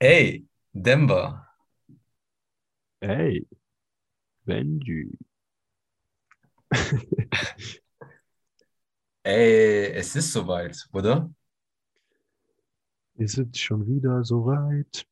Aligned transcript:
Ey, 0.00 0.46
Denver. 0.72 1.44
Hey, 3.00 3.46
Benji. 4.46 5.18
Ey, 9.24 9.92
es 9.92 10.14
ist 10.14 10.32
soweit, 10.32 10.88
oder? 10.92 11.30
Ist 13.16 13.38
es 13.38 13.58
schon 13.58 13.86
wieder 13.86 14.22
soweit? 14.22 15.04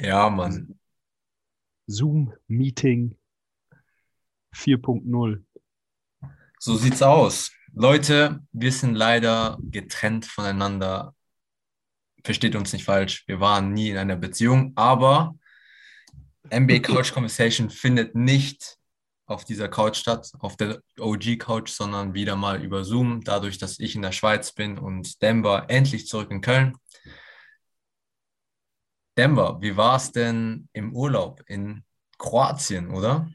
Ja, 0.00 0.28
Mann. 0.28 0.78
Zoom-Meeting 1.86 3.16
4.0. 4.54 5.42
So 6.58 6.76
sieht's 6.76 7.02
aus. 7.02 7.50
Leute, 7.72 8.40
wir 8.52 8.72
sind 8.72 8.94
leider 8.94 9.58
getrennt 9.62 10.26
voneinander. 10.26 11.14
Versteht 12.24 12.54
uns 12.54 12.72
nicht 12.72 12.84
falsch. 12.84 13.24
Wir 13.26 13.40
waren 13.40 13.72
nie 13.72 13.90
in 13.90 13.96
einer 13.96 14.16
Beziehung, 14.16 14.72
aber 14.76 15.34
NBA 16.50 16.78
Couch 16.82 17.12
Conversation 17.12 17.70
findet 17.70 18.14
nicht 18.14 18.78
auf 19.26 19.44
dieser 19.44 19.68
Couch 19.68 19.96
statt, 19.96 20.30
auf 20.40 20.56
der 20.56 20.82
OG 20.98 21.38
Couch, 21.38 21.70
sondern 21.70 22.14
wieder 22.14 22.36
mal 22.36 22.62
über 22.62 22.84
Zoom, 22.84 23.22
dadurch, 23.22 23.58
dass 23.58 23.78
ich 23.78 23.96
in 23.96 24.02
der 24.02 24.12
Schweiz 24.12 24.52
bin 24.52 24.78
und 24.78 25.22
Denver 25.22 25.66
endlich 25.68 26.06
zurück 26.06 26.30
in 26.30 26.40
Köln. 26.40 26.76
Denver, 29.16 29.60
wie 29.60 29.76
war 29.76 29.96
es 29.96 30.12
denn 30.12 30.68
im 30.72 30.94
Urlaub 30.94 31.42
in 31.46 31.84
Kroatien, 32.18 32.90
oder? 32.90 33.28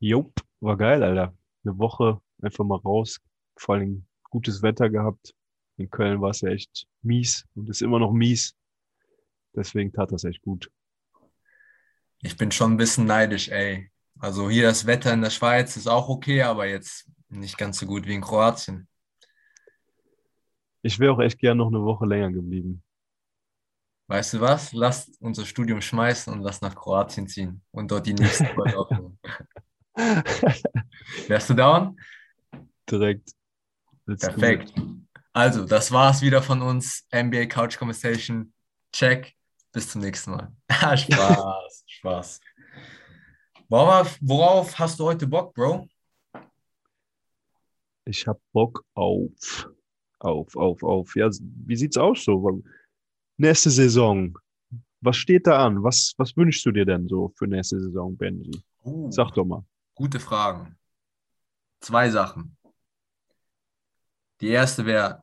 Jupp, 0.00 0.40
war 0.60 0.76
geil, 0.76 1.02
Alter. 1.02 1.34
Eine 1.64 1.78
Woche 1.78 2.20
einfach 2.40 2.64
mal 2.64 2.78
raus. 2.78 3.20
Vor 3.56 3.74
allem 3.74 4.06
gutes 4.30 4.62
Wetter 4.62 4.88
gehabt. 4.88 5.34
In 5.78 5.90
Köln 5.90 6.20
war 6.20 6.30
es 6.30 6.40
ja 6.40 6.50
echt 6.50 6.86
mies 7.02 7.46
und 7.54 7.68
ist 7.70 7.82
immer 7.82 7.98
noch 8.00 8.12
mies. 8.12 8.54
Deswegen 9.54 9.92
tat 9.92 10.12
das 10.12 10.24
echt 10.24 10.42
gut. 10.42 10.70
Ich 12.20 12.36
bin 12.36 12.50
schon 12.50 12.72
ein 12.72 12.76
bisschen 12.76 13.06
neidisch, 13.06 13.48
ey. 13.48 13.90
Also 14.18 14.50
hier 14.50 14.64
das 14.64 14.86
Wetter 14.86 15.12
in 15.12 15.22
der 15.22 15.30
Schweiz 15.30 15.76
ist 15.76 15.86
auch 15.86 16.08
okay, 16.08 16.42
aber 16.42 16.66
jetzt 16.66 17.08
nicht 17.28 17.56
ganz 17.56 17.78
so 17.78 17.86
gut 17.86 18.06
wie 18.06 18.14
in 18.14 18.20
Kroatien. 18.20 18.88
Ich 20.82 20.98
wäre 20.98 21.12
auch 21.12 21.20
echt 21.20 21.38
gern 21.38 21.58
noch 21.58 21.68
eine 21.68 21.82
Woche 21.82 22.06
länger 22.06 22.32
geblieben. 22.32 22.82
Weißt 24.08 24.34
du 24.34 24.40
was? 24.40 24.72
Lass 24.72 25.08
unser 25.20 25.44
Studium 25.44 25.80
schmeißen 25.80 26.32
und 26.32 26.40
lass 26.40 26.60
nach 26.60 26.74
Kroatien 26.74 27.28
ziehen 27.28 27.62
und 27.70 27.90
dort 27.90 28.06
die 28.06 28.14
nächsten 28.14 28.48
Urlaub 28.56 28.90
machen. 28.90 29.18
Wärst 31.28 31.50
du 31.50 31.54
down? 31.54 32.00
Direkt. 32.90 33.30
Let's 34.06 34.22
Perfekt. 34.22 34.72
Also, 35.38 35.64
das 35.64 35.92
war's 35.92 36.20
wieder 36.20 36.42
von 36.42 36.62
uns. 36.62 37.06
NBA 37.14 37.46
Couch 37.46 37.78
Conversation. 37.78 38.52
Check. 38.92 39.36
Bis 39.70 39.88
zum 39.88 40.00
nächsten 40.00 40.32
Mal. 40.32 40.52
Ah, 40.68 40.96
Spaß, 40.96 41.84
Spaß. 41.86 42.40
Worauf, 43.68 44.18
worauf 44.20 44.76
hast 44.76 44.98
du 44.98 45.04
heute 45.04 45.28
Bock, 45.28 45.54
Bro? 45.54 45.86
Ich 48.04 48.26
hab 48.26 48.40
Bock 48.52 48.84
auf, 48.94 49.70
auf, 50.18 50.56
auf, 50.56 50.82
auf. 50.82 51.14
Ja, 51.14 51.30
wie 51.66 51.76
sieht's 51.76 51.96
aus 51.96 52.24
so? 52.24 52.60
Nächste 53.36 53.70
Saison. 53.70 54.36
Was 55.00 55.18
steht 55.18 55.46
da 55.46 55.64
an? 55.64 55.84
Was, 55.84 56.14
was 56.16 56.36
wünschst 56.36 56.66
du 56.66 56.72
dir 56.72 56.84
denn 56.84 57.06
so 57.06 57.32
für 57.36 57.46
nächste 57.46 57.78
Saison, 57.78 58.16
Benji? 58.16 58.60
Uh, 58.82 59.08
Sag 59.12 59.30
doch 59.34 59.44
mal. 59.44 59.64
gute 59.94 60.18
Fragen. 60.18 60.76
Zwei 61.78 62.10
Sachen. 62.10 62.56
Die 64.40 64.48
erste 64.48 64.84
wäre, 64.84 65.22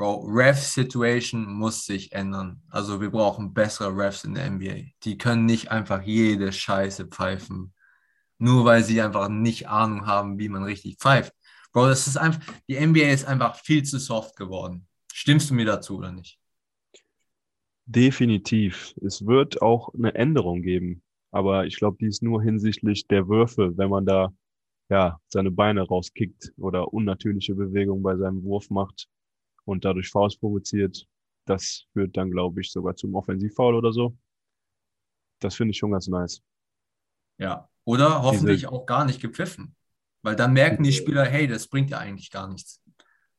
Bro, 0.00 0.30
Ref-Situation 0.32 1.44
muss 1.44 1.84
sich 1.84 2.12
ändern. 2.12 2.62
Also 2.70 3.02
wir 3.02 3.10
brauchen 3.10 3.52
bessere 3.52 3.94
Refs 3.94 4.24
in 4.24 4.32
der 4.32 4.50
NBA. 4.50 4.92
Die 5.04 5.18
können 5.18 5.44
nicht 5.44 5.70
einfach 5.70 6.00
jede 6.00 6.54
Scheiße 6.54 7.08
pfeifen, 7.08 7.74
nur 8.38 8.64
weil 8.64 8.82
sie 8.82 9.02
einfach 9.02 9.28
nicht 9.28 9.68
Ahnung 9.68 10.06
haben, 10.06 10.38
wie 10.38 10.48
man 10.48 10.62
richtig 10.62 10.96
pfeift. 10.96 11.34
Bro, 11.74 11.88
das 11.88 12.06
ist 12.06 12.16
einfach, 12.16 12.40
die 12.66 12.76
NBA 12.76 13.10
ist 13.10 13.26
einfach 13.26 13.56
viel 13.56 13.82
zu 13.82 13.98
soft 13.98 14.36
geworden. 14.36 14.88
Stimmst 15.12 15.50
du 15.50 15.54
mir 15.54 15.66
dazu 15.66 15.98
oder 15.98 16.12
nicht? 16.12 16.40
Definitiv. 17.84 18.94
Es 19.04 19.26
wird 19.26 19.60
auch 19.60 19.92
eine 19.92 20.14
Änderung 20.14 20.62
geben. 20.62 21.02
Aber 21.30 21.66
ich 21.66 21.76
glaube, 21.76 21.98
die 22.00 22.06
ist 22.06 22.22
nur 22.22 22.42
hinsichtlich 22.42 23.06
der 23.06 23.28
Würfe, 23.28 23.76
wenn 23.76 23.90
man 23.90 24.06
da 24.06 24.32
ja 24.88 25.20
seine 25.28 25.50
Beine 25.50 25.82
rauskickt 25.82 26.54
oder 26.56 26.90
unnatürliche 26.90 27.54
Bewegungen 27.54 28.02
bei 28.02 28.16
seinem 28.16 28.42
Wurf 28.44 28.70
macht 28.70 29.06
und 29.64 29.84
dadurch 29.84 30.08
Fouls 30.10 30.36
provoziert. 30.36 31.06
Das 31.46 31.86
führt 31.92 32.16
dann, 32.16 32.30
glaube 32.30 32.60
ich, 32.60 32.70
sogar 32.70 32.94
zum 32.96 33.14
Offensivfoul 33.14 33.74
oder 33.74 33.92
so. 33.92 34.16
Das 35.40 35.54
finde 35.56 35.72
ich 35.72 35.78
schon 35.78 35.90
ganz 35.92 36.06
nice. 36.08 36.42
Ja. 37.38 37.68
Oder 37.84 38.22
hoffentlich 38.22 38.60
Diese- 38.60 38.72
auch 38.72 38.86
gar 38.86 39.04
nicht 39.04 39.20
gepfiffen. 39.20 39.74
Weil 40.22 40.36
dann 40.36 40.52
merken 40.52 40.82
die 40.82 40.92
Spieler, 40.92 41.24
hey, 41.24 41.46
das 41.46 41.66
bringt 41.66 41.90
ja 41.90 41.98
eigentlich 41.98 42.30
gar 42.30 42.46
nichts. 42.48 42.82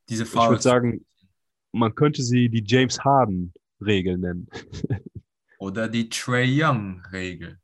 Diese 0.09 0.23
Ich 0.23 0.33
würde 0.33 0.47
Fouls. 0.47 0.63
sagen, 0.63 1.05
man 1.71 1.93
könnte 1.93 2.23
sie 2.23 2.49
die 2.49 2.63
James 2.65 2.99
Harden 3.01 3.53
Regel 3.79 4.17
nennen. 4.17 4.47
Oder 5.59 5.87
die 5.87 6.09
Trey 6.09 6.47
Young-Regel. 6.63 7.59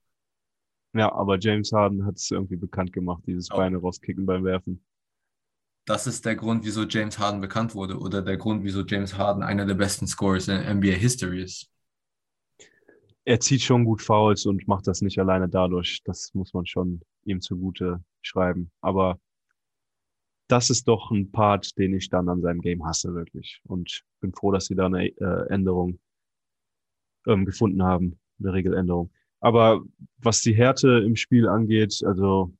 Ja, 0.93 1.11
aber 1.11 1.39
James 1.39 1.71
Harden 1.73 2.05
hat 2.05 2.17
es 2.17 2.29
irgendwie 2.29 2.55
bekannt 2.55 2.93
gemacht, 2.93 3.23
dieses 3.25 3.49
Oh. 3.51 3.57
Beine 3.57 3.77
rauskicken 3.77 4.25
beim 4.25 4.43
Werfen. 4.43 4.83
Das 5.87 6.05
ist 6.05 6.25
der 6.25 6.35
Grund, 6.35 6.65
wieso 6.65 6.83
James 6.83 7.17
Harden 7.17 7.39
bekannt 7.39 7.73
wurde 7.73 7.97
oder 7.97 8.21
der 8.21 8.35
Grund, 8.35 8.65
wieso 8.65 8.83
James 8.85 9.17
Harden 9.17 9.41
einer 9.41 9.65
der 9.65 9.75
besten 9.75 10.05
Scorers 10.05 10.49
in 10.49 10.79
NBA 10.79 10.91
History 10.91 11.41
ist. 11.41 11.71
Er 13.23 13.39
zieht 13.39 13.61
schon 13.61 13.85
gut 13.85 14.01
Fouls 14.01 14.45
und 14.45 14.67
macht 14.67 14.85
das 14.85 15.01
nicht 15.01 15.17
alleine 15.17 15.47
dadurch. 15.47 16.01
Das 16.03 16.33
muss 16.33 16.53
man 16.53 16.65
schon 16.65 16.99
ihm 17.23 17.39
zugute 17.39 18.03
schreiben. 18.21 18.69
Aber 18.81 19.17
das 20.49 20.69
ist 20.69 20.89
doch 20.89 21.09
ein 21.09 21.31
Part, 21.31 21.77
den 21.77 21.93
ich 21.93 22.09
dann 22.09 22.27
an 22.27 22.41
seinem 22.41 22.59
Game 22.59 22.85
hasse, 22.85 23.15
wirklich. 23.15 23.61
Und 23.63 24.03
bin 24.19 24.33
froh, 24.33 24.51
dass 24.51 24.65
sie 24.65 24.75
da 24.75 24.87
eine 24.87 25.07
äh, 25.07 25.47
Änderung 25.49 25.99
ähm, 27.27 27.45
gefunden 27.45 27.81
haben, 27.81 28.19
eine 28.39 28.51
Regeländerung. 28.51 29.09
Aber 29.39 29.85
was 30.17 30.41
die 30.41 30.53
Härte 30.53 31.01
im 31.05 31.15
Spiel 31.15 31.47
angeht, 31.47 32.01
also 32.05 32.53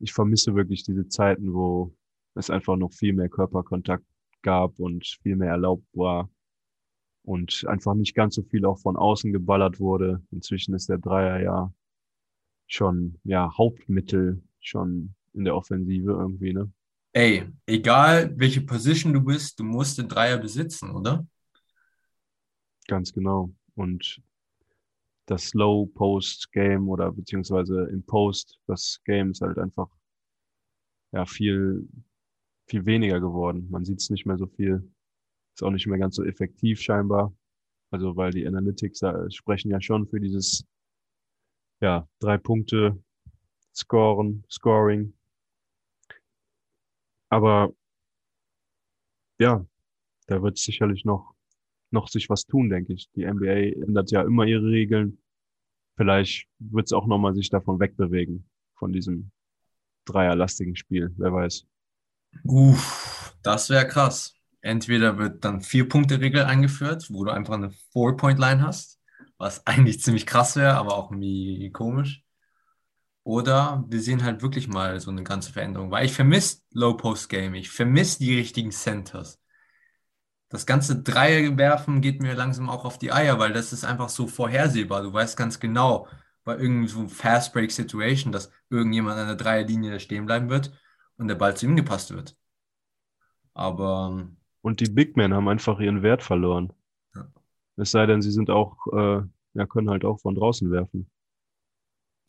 ich 0.00 0.12
vermisse 0.12 0.56
wirklich 0.56 0.82
diese 0.82 1.06
Zeiten, 1.08 1.54
wo 1.54 1.94
es 2.36 2.50
einfach 2.50 2.76
noch 2.76 2.92
viel 2.92 3.12
mehr 3.12 3.28
Körperkontakt 3.28 4.04
gab 4.42 4.78
und 4.78 5.06
viel 5.22 5.36
mehr 5.36 5.50
erlaubt 5.50 5.86
war 5.92 6.30
und 7.22 7.64
einfach 7.66 7.94
nicht 7.94 8.14
ganz 8.14 8.36
so 8.36 8.42
viel 8.42 8.64
auch 8.64 8.78
von 8.78 8.96
außen 8.96 9.32
geballert 9.32 9.80
wurde. 9.80 10.22
Inzwischen 10.30 10.74
ist 10.74 10.88
der 10.88 10.98
Dreier 10.98 11.40
ja 11.40 11.72
schon 12.68 13.18
ja 13.24 13.50
Hauptmittel 13.56 14.42
schon 14.60 15.14
in 15.32 15.44
der 15.44 15.56
Offensive 15.56 16.12
irgendwie, 16.12 16.52
ne? 16.52 16.72
Ey, 17.12 17.46
egal 17.64 18.38
welche 18.38 18.60
Position 18.60 19.12
du 19.12 19.22
bist, 19.22 19.58
du 19.58 19.64
musst 19.64 19.96
den 19.98 20.08
Dreier 20.08 20.36
besitzen, 20.36 20.90
oder? 20.90 21.26
Ganz 22.88 23.12
genau. 23.12 23.54
Und 23.74 24.20
das 25.26 25.54
Low 25.54 25.86
Post 25.86 26.52
Game 26.52 26.88
oder 26.88 27.10
beziehungsweise 27.12 27.88
im 27.90 28.02
Post, 28.04 28.60
das 28.66 29.00
Game 29.04 29.32
ist 29.32 29.40
halt 29.40 29.58
einfach 29.58 29.88
ja 31.12 31.24
viel, 31.26 31.88
viel 32.66 32.84
weniger 32.86 33.20
geworden. 33.20 33.68
Man 33.70 33.84
sieht 33.84 34.00
es 34.00 34.10
nicht 34.10 34.26
mehr 34.26 34.38
so 34.38 34.46
viel. 34.46 34.90
Ist 35.54 35.62
auch 35.62 35.70
nicht 35.70 35.86
mehr 35.86 35.98
ganz 35.98 36.16
so 36.16 36.24
effektiv 36.24 36.80
scheinbar. 36.80 37.34
Also 37.90 38.16
weil 38.16 38.32
die 38.32 38.46
Analytics 38.46 39.02
sprechen 39.28 39.70
ja 39.70 39.80
schon 39.80 40.06
für 40.08 40.20
dieses 40.20 40.66
ja, 41.80 42.08
drei 42.18 42.38
Punkte 42.38 43.02
Scoren, 43.74 44.44
Scoring. 44.50 45.12
Aber 47.28 47.72
ja, 49.38 49.64
da 50.26 50.42
wird 50.42 50.58
sicherlich 50.58 51.04
noch, 51.04 51.34
noch 51.90 52.08
sich 52.08 52.28
was 52.30 52.46
tun, 52.46 52.70
denke 52.70 52.94
ich. 52.94 53.10
Die 53.12 53.26
NBA 53.26 53.82
ändert 53.84 54.10
ja 54.10 54.22
immer 54.22 54.44
ihre 54.44 54.66
Regeln. 54.66 55.18
Vielleicht 55.96 56.48
wird 56.58 56.86
es 56.86 56.92
auch 56.92 57.06
nochmal 57.06 57.34
sich 57.34 57.50
davon 57.50 57.80
wegbewegen, 57.80 58.48
von 58.74 58.92
diesem 58.92 59.30
dreierlastigen 60.04 60.76
Spiel, 60.76 61.12
wer 61.16 61.32
weiß. 61.32 61.66
Uff, 62.44 63.34
das 63.42 63.70
wäre 63.70 63.86
krass. 63.86 64.34
Entweder 64.60 65.18
wird 65.18 65.44
dann 65.44 65.60
Vier-Punkte-Regel 65.60 66.44
eingeführt, 66.44 67.06
wo 67.10 67.24
du 67.24 67.30
einfach 67.30 67.54
eine 67.54 67.70
Four-Point-Line 67.92 68.66
hast, 68.66 69.00
was 69.38 69.66
eigentlich 69.66 70.02
ziemlich 70.02 70.26
krass 70.26 70.56
wäre, 70.56 70.74
aber 70.74 70.96
auch 70.96 71.10
irgendwie 71.10 71.70
komisch. 71.70 72.22
Oder 73.22 73.84
wir 73.88 74.00
sehen 74.00 74.22
halt 74.22 74.42
wirklich 74.42 74.68
mal 74.68 75.00
so 75.00 75.10
eine 75.10 75.24
ganze 75.24 75.52
Veränderung, 75.52 75.90
weil 75.90 76.06
ich 76.06 76.12
vermisse 76.12 76.58
Low-Post-Game, 76.72 77.54
ich 77.54 77.70
vermisse 77.70 78.20
die 78.20 78.36
richtigen 78.36 78.70
Centers. 78.70 79.40
Das 80.48 80.64
ganze 80.64 81.02
Dreier 81.02 81.58
werfen 81.58 82.00
geht 82.00 82.22
mir 82.22 82.34
langsam 82.34 82.70
auch 82.70 82.84
auf 82.84 82.98
die 82.98 83.12
Eier, 83.12 83.40
weil 83.40 83.52
das 83.52 83.72
ist 83.72 83.84
einfach 83.84 84.08
so 84.08 84.28
vorhersehbar. 84.28 85.02
Du 85.02 85.12
weißt 85.12 85.36
ganz 85.36 85.58
genau, 85.58 86.06
bei 86.44 86.52
irgendeinem 86.52 86.86
so 86.86 87.08
Fast-Break-Situation, 87.08 88.32
dass 88.32 88.52
irgendjemand 88.70 89.18
an 89.18 89.26
der 89.26 89.36
Dreierlinie 89.36 89.98
stehen 89.98 90.26
bleiben 90.26 90.48
wird 90.48 90.72
und 91.18 91.28
der 91.28 91.34
Ball 91.36 91.56
zu 91.56 91.66
ihm 91.66 91.76
gepasst 91.76 92.12
wird. 92.14 92.36
Aber 93.54 94.28
Und 94.60 94.80
die 94.80 94.88
Big 94.88 95.16
Men 95.16 95.32
haben 95.32 95.48
einfach 95.48 95.80
ihren 95.80 96.02
Wert 96.02 96.22
verloren. 96.22 96.72
Ja. 97.14 97.26
Es 97.76 97.90
sei 97.92 98.06
denn, 98.06 98.22
sie 98.22 98.30
sind 98.30 98.50
auch, 98.50 98.76
äh, 98.92 99.22
ja, 99.54 99.66
können 99.66 99.90
halt 99.90 100.04
auch 100.04 100.20
von 100.20 100.34
draußen 100.34 100.70
werfen. 100.70 101.10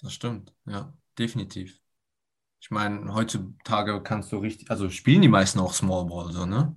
Das 0.01 0.13
stimmt, 0.13 0.53
ja, 0.65 0.93
definitiv. 1.17 1.79
Ich 2.61 2.71
meine, 2.71 3.13
heutzutage 3.13 4.01
kannst 4.03 4.31
du 4.31 4.37
richtig, 4.39 4.71
also 4.71 4.89
spielen 4.89 5.21
die 5.21 5.27
meisten 5.29 5.59
auch 5.59 5.73
Small 5.73 6.05
Ball 6.07 6.31
so, 6.31 6.45
ne? 6.45 6.75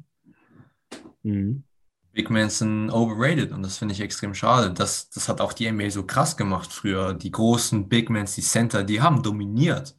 Mhm. 1.22 1.64
Big 2.12 2.30
Men 2.30 2.50
sind 2.50 2.90
overrated 2.90 3.52
und 3.52 3.62
das 3.62 3.78
finde 3.78 3.94
ich 3.94 4.00
extrem 4.00 4.34
schade. 4.34 4.72
Das, 4.72 5.10
das 5.10 5.28
hat 5.28 5.40
auch 5.40 5.52
die 5.52 5.70
NBA 5.70 5.90
so 5.90 6.04
krass 6.04 6.36
gemacht 6.36 6.72
früher. 6.72 7.14
Die 7.14 7.30
großen 7.30 7.88
Big 7.88 8.10
Men, 8.10 8.26
die 8.26 8.42
Center, 8.42 8.82
die 8.84 9.00
haben 9.00 9.22
dominiert. 9.22 9.96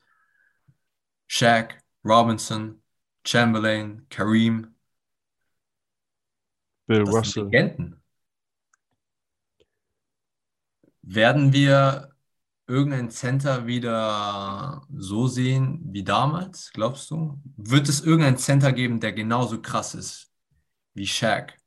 Shaq, 1.27 1.81
Robinson, 2.03 2.81
Chamberlain, 3.25 4.06
Kareem. 4.09 4.75
Bill 6.88 7.06
Das 7.06 7.13
sind 7.13 7.15
Russell. 7.15 7.44
Legenden. 7.45 8.01
Werden 11.03 11.53
wir 11.53 12.09
irgendein 12.68 13.09
Center 13.12 13.68
wieder 13.68 14.83
so 14.95 15.27
sehen 15.27 15.81
wie 15.92 16.03
damals, 16.03 16.71
glaubst 16.74 17.12
du? 17.12 17.39
Wird 17.57 17.89
es 17.89 18.01
irgendeinen 18.01 18.38
Center 18.38 18.71
geben, 18.71 19.00
der 19.00 19.13
genauso 19.13 19.62
krass 19.62 19.95
ist 19.95 20.31
wie 20.94 21.07
Shaq? 21.07 21.57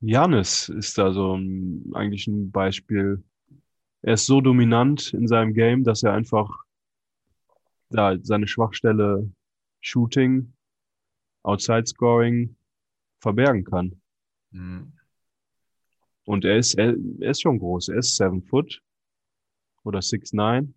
Janis 0.00 0.68
ist 0.68 0.96
da 0.98 1.12
so 1.12 1.36
ein, 1.36 1.90
eigentlich 1.94 2.26
ein 2.26 2.50
Beispiel. 2.50 3.22
Er 4.02 4.14
ist 4.14 4.26
so 4.26 4.40
dominant 4.40 5.12
in 5.12 5.28
seinem 5.28 5.52
Game, 5.52 5.84
dass 5.84 6.02
er 6.02 6.14
einfach 6.14 6.48
ja, 7.90 8.16
seine 8.22 8.46
Schwachstelle 8.46 9.30
Shooting, 9.80 10.52
Outside 11.42 11.86
Scoring 11.86 12.56
verbergen 13.20 13.64
kann. 13.64 14.00
Hm. 14.52 14.92
Und 16.24 16.44
er 16.44 16.58
ist, 16.58 16.74
er, 16.74 16.94
er 17.20 17.30
ist 17.30 17.42
schon 17.42 17.58
groß. 17.58 17.88
Er 17.88 17.98
ist 17.98 18.16
seven 18.16 18.42
foot 18.42 18.82
oder 19.84 20.02
six 20.02 20.32
nine. 20.32 20.74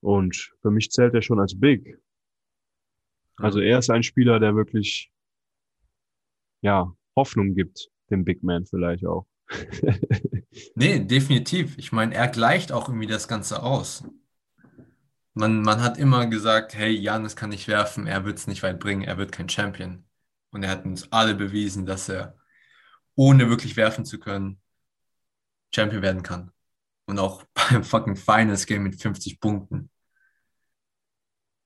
Und 0.00 0.52
für 0.60 0.70
mich 0.70 0.90
zählt 0.90 1.14
er 1.14 1.22
schon 1.22 1.40
als 1.40 1.58
big. 1.58 1.98
Also 3.36 3.60
er 3.60 3.78
ist 3.78 3.90
ein 3.90 4.02
Spieler, 4.02 4.40
der 4.40 4.54
wirklich, 4.54 5.12
ja, 6.60 6.94
Hoffnung 7.16 7.54
gibt, 7.54 7.90
dem 8.10 8.24
Big 8.24 8.42
Man 8.42 8.66
vielleicht 8.66 9.06
auch. 9.06 9.26
Nee, 10.74 11.00
definitiv. 11.00 11.78
Ich 11.78 11.92
meine, 11.92 12.14
er 12.14 12.28
gleicht 12.28 12.72
auch 12.72 12.88
irgendwie 12.88 13.06
das 13.06 13.26
Ganze 13.26 13.62
aus. 13.62 14.04
Man, 15.34 15.62
man 15.62 15.80
hat 15.82 15.98
immer 15.98 16.26
gesagt, 16.26 16.74
hey, 16.74 16.90
Janis 16.90 17.36
kann 17.36 17.50
nicht 17.50 17.68
werfen, 17.68 18.06
er 18.06 18.24
wird 18.24 18.38
es 18.38 18.46
nicht 18.46 18.62
weit 18.62 18.78
bringen, 18.80 19.02
er 19.02 19.16
wird 19.16 19.32
kein 19.32 19.48
Champion. 19.48 20.04
Und 20.50 20.62
er 20.62 20.70
hat 20.70 20.84
uns 20.84 21.10
alle 21.10 21.34
bewiesen, 21.34 21.86
dass 21.86 22.08
er, 22.08 22.36
ohne 23.14 23.48
wirklich 23.48 23.76
werfen 23.76 24.04
zu 24.04 24.18
können, 24.18 24.60
Champion 25.74 26.02
werden 26.02 26.22
kann. 26.22 26.50
Und 27.06 27.18
auch 27.18 27.44
beim 27.54 27.84
fucking 27.84 28.16
Finals 28.16 28.66
Game 28.66 28.82
mit 28.82 29.00
50 29.00 29.40
Punkten. 29.40 29.90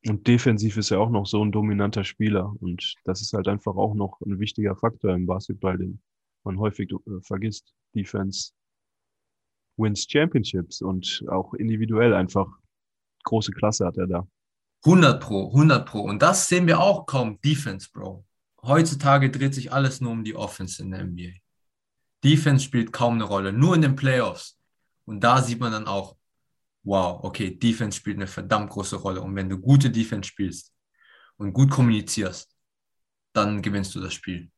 Und 0.07 0.27
defensiv 0.29 0.77
ist 0.77 0.93
er 0.93 1.01
auch 1.01 1.11
noch 1.11 1.27
so 1.27 1.45
ein 1.45 1.51
dominanter 1.51 2.05
Spieler. 2.05 2.55
Und 2.61 2.95
das 3.05 3.21
ist 3.21 3.33
halt 3.33 3.49
einfach 3.49 3.75
auch 3.75 3.95
noch 3.95 4.21
ein 4.21 4.39
wichtiger 4.39 4.77
Faktor 4.77 5.15
im 5.15 5.27
Basketball, 5.27 5.77
den 5.79 6.01
man 6.45 6.59
häufig 6.61 6.93
äh, 6.93 7.21
vergisst. 7.23 7.75
Defense 7.95 8.53
wins 9.77 10.07
Championships 10.09 10.81
und 10.81 11.25
auch 11.29 11.55
individuell 11.55 12.15
einfach 12.15 12.47
große 13.26 13.52
Klasse 13.52 13.84
hat 13.84 13.99
er 13.99 14.06
da. 14.06 14.26
100 14.84 15.20
Pro, 15.20 15.49
100 15.49 15.87
Pro. 15.87 16.00
Und 16.00 16.23
das 16.23 16.49
sehen 16.49 16.67
wir 16.67 16.81
auch 16.81 17.06
kaum. 17.06 17.40
Defense, 17.40 17.88
Bro. 17.93 18.25
Heutzutage 18.62 19.31
dreht 19.31 19.55
sich 19.55 19.73
alles 19.73 20.00
nur 20.00 20.12
um 20.12 20.25
die 20.25 20.34
Offense 20.34 20.82
in 20.82 20.90
der 20.90 21.05
NBA. 21.05 21.32
Defense 22.25 22.64
spielt 22.64 22.93
kaum 22.93 23.14
eine 23.14 23.25
Rolle, 23.25 23.52
nur 23.52 23.75
in 23.75 23.82
den 23.82 23.96
Playoffs. 23.96 24.58
Und 25.05 25.20
da 25.20 25.43
sieht 25.43 25.61
man 25.61 25.73
dann 25.73 25.87
auch, 25.87 26.17
wow, 26.82 27.23
okay, 27.23 27.56
Defense 27.56 27.99
spielt 27.99 28.17
eine 28.17 28.26
verdammt 28.26 28.70
große 28.70 28.96
Rolle. 28.96 29.20
Und 29.20 29.34
wenn 29.37 29.49
du 29.49 29.58
gute 29.58 29.90
Defense 29.90 30.29
spielst 30.29 30.72
und 31.37 31.52
gut 31.52 31.70
kommunizierst, 31.70 32.56
dann 33.32 33.62
gewinnst 33.62 33.94
du 33.94 34.00
das 34.00 34.14
Spiel. 34.14 34.50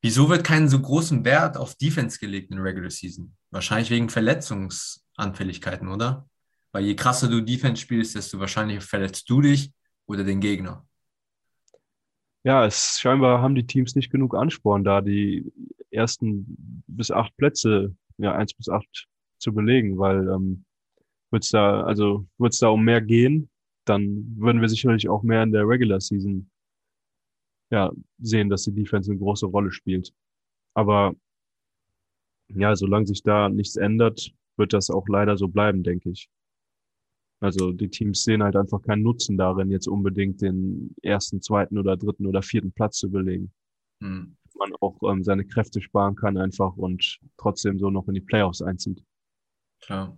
Wieso 0.00 0.28
wird 0.28 0.44
kein 0.44 0.68
so 0.68 0.80
großen 0.80 1.24
Wert 1.24 1.56
auf 1.56 1.76
Defense 1.76 2.18
gelegt 2.18 2.50
in 2.50 2.58
Regular 2.58 2.90
Season? 2.90 3.36
Wahrscheinlich 3.50 3.90
wegen 3.90 4.08
Verletzungsanfälligkeiten, 4.08 5.88
oder? 5.88 6.28
Weil 6.72 6.84
je 6.84 6.96
krasser 6.96 7.28
du 7.28 7.42
Defense 7.42 7.82
spielst, 7.82 8.14
desto 8.14 8.38
wahrscheinlicher 8.38 8.80
verletzt 8.80 9.28
du 9.28 9.40
dich 9.40 9.72
oder 10.06 10.24
den 10.24 10.40
Gegner. 10.40 10.86
Ja, 12.44 12.66
es 12.66 12.98
scheinbar 12.98 13.40
haben 13.40 13.54
die 13.54 13.66
Teams 13.66 13.94
nicht 13.94 14.10
genug 14.10 14.34
Ansporn 14.34 14.82
da, 14.82 15.00
die 15.00 15.52
ersten 15.90 16.82
bis 16.88 17.10
acht 17.10 17.36
Plätze, 17.36 17.94
ja, 18.16 18.34
eins 18.34 18.54
bis 18.54 18.68
acht 18.68 19.06
zu 19.38 19.52
belegen, 19.52 19.98
weil 19.98 20.28
ähm, 20.28 20.64
wird's 21.30 21.50
da, 21.50 21.82
also 21.82 22.26
wird's 22.38 22.58
da 22.58 22.68
um 22.68 22.84
mehr 22.84 23.00
gehen, 23.00 23.48
dann 23.84 24.34
würden 24.38 24.60
wir 24.60 24.68
sicherlich 24.68 25.08
auch 25.08 25.22
mehr 25.22 25.42
in 25.42 25.52
der 25.52 25.68
Regular 25.68 26.00
Season 26.00 26.50
ja, 27.70 27.90
sehen, 28.18 28.48
dass 28.48 28.64
die 28.64 28.74
Defense 28.74 29.10
eine 29.10 29.18
große 29.18 29.46
Rolle 29.46 29.72
spielt. 29.72 30.12
Aber 30.74 31.14
ja, 32.48 32.76
solange 32.76 33.06
sich 33.06 33.22
da 33.22 33.48
nichts 33.48 33.76
ändert, 33.76 34.32
wird 34.56 34.72
das 34.72 34.90
auch 34.90 35.06
leider 35.08 35.36
so 35.36 35.48
bleiben, 35.48 35.82
denke 35.82 36.10
ich. 36.10 36.28
Also 37.42 37.72
die 37.72 37.88
Teams 37.88 38.22
sehen 38.22 38.40
halt 38.40 38.54
einfach 38.54 38.80
keinen 38.82 39.02
Nutzen 39.02 39.36
darin, 39.36 39.68
jetzt 39.68 39.88
unbedingt 39.88 40.40
den 40.42 40.94
ersten, 41.02 41.42
zweiten 41.42 41.76
oder 41.76 41.96
dritten 41.96 42.26
oder 42.26 42.40
vierten 42.40 42.70
Platz 42.70 42.98
zu 42.98 43.10
belegen. 43.10 43.52
Hm. 44.00 44.36
Man 44.54 44.72
auch 44.80 44.96
ähm, 45.10 45.24
seine 45.24 45.44
Kräfte 45.44 45.82
sparen 45.82 46.14
kann 46.14 46.38
einfach 46.38 46.76
und 46.76 47.18
trotzdem 47.36 47.80
so 47.80 47.90
noch 47.90 48.06
in 48.06 48.14
die 48.14 48.20
Playoffs 48.20 48.62
einzieht. 48.62 49.02
Klar. 49.80 50.16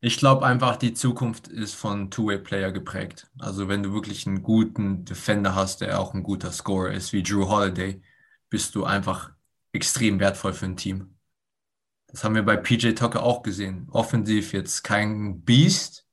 Ich 0.00 0.18
glaube 0.18 0.44
einfach, 0.44 0.76
die 0.76 0.92
Zukunft 0.92 1.46
ist 1.46 1.74
von 1.74 2.10
Two-Way-Player 2.10 2.72
geprägt. 2.72 3.30
Also 3.38 3.68
wenn 3.68 3.84
du 3.84 3.92
wirklich 3.92 4.26
einen 4.26 4.42
guten 4.42 5.04
Defender 5.04 5.54
hast, 5.54 5.82
der 5.82 6.00
auch 6.00 6.14
ein 6.14 6.24
guter 6.24 6.50
Scorer 6.50 6.92
ist, 6.92 7.12
wie 7.12 7.22
Drew 7.22 7.48
Holiday, 7.48 8.02
bist 8.50 8.74
du 8.74 8.82
einfach 8.82 9.30
extrem 9.70 10.18
wertvoll 10.18 10.52
für 10.52 10.66
ein 10.66 10.76
Team. 10.76 11.16
Das 12.08 12.24
haben 12.24 12.34
wir 12.34 12.42
bei 12.42 12.56
PJ 12.56 12.90
Tucker 12.92 13.22
auch 13.22 13.44
gesehen. 13.44 13.86
Offensiv 13.92 14.52
jetzt 14.52 14.82
kein 14.82 15.42
Beast, 15.42 16.05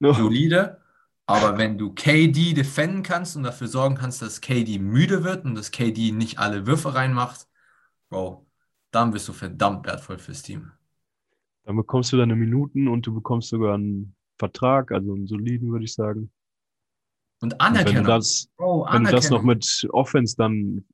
solide, 0.00 0.80
aber 1.26 1.58
wenn 1.58 1.78
du 1.78 1.92
KD 1.94 2.54
defenden 2.54 3.02
kannst 3.02 3.36
und 3.36 3.42
dafür 3.42 3.68
sorgen 3.68 3.96
kannst, 3.96 4.22
dass 4.22 4.40
KD 4.40 4.78
müde 4.78 5.24
wird 5.24 5.44
und 5.44 5.54
dass 5.54 5.70
KD 5.70 6.12
nicht 6.12 6.38
alle 6.38 6.66
Würfe 6.66 6.94
reinmacht, 6.94 7.48
Bro, 8.10 8.46
dann 8.90 9.10
bist 9.12 9.28
du 9.28 9.32
verdammt 9.32 9.86
wertvoll 9.86 10.18
fürs 10.18 10.42
Team. 10.42 10.72
Dann 11.64 11.76
bekommst 11.76 12.12
du 12.12 12.16
deine 12.16 12.34
Minuten 12.34 12.88
und 12.88 13.06
du 13.06 13.14
bekommst 13.14 13.50
sogar 13.50 13.74
einen 13.74 14.16
Vertrag, 14.38 14.90
also 14.92 15.12
einen 15.12 15.26
soliden, 15.26 15.70
würde 15.70 15.84
ich 15.84 15.94
sagen. 15.94 16.30
Und 17.40 17.60
Und 17.68 17.84
wenn 17.84 17.94
du 17.94 18.04
Anerkennung. 18.04 18.04
das, 18.04 18.48
Bro, 18.56 18.86
wenn 18.90 19.04
du 19.04 19.08
das 19.08 19.30
noch 19.30 19.42
Anerkennung. 19.42 19.44
mit 19.44 19.86
Offense 19.90 20.36
dann 20.36 20.84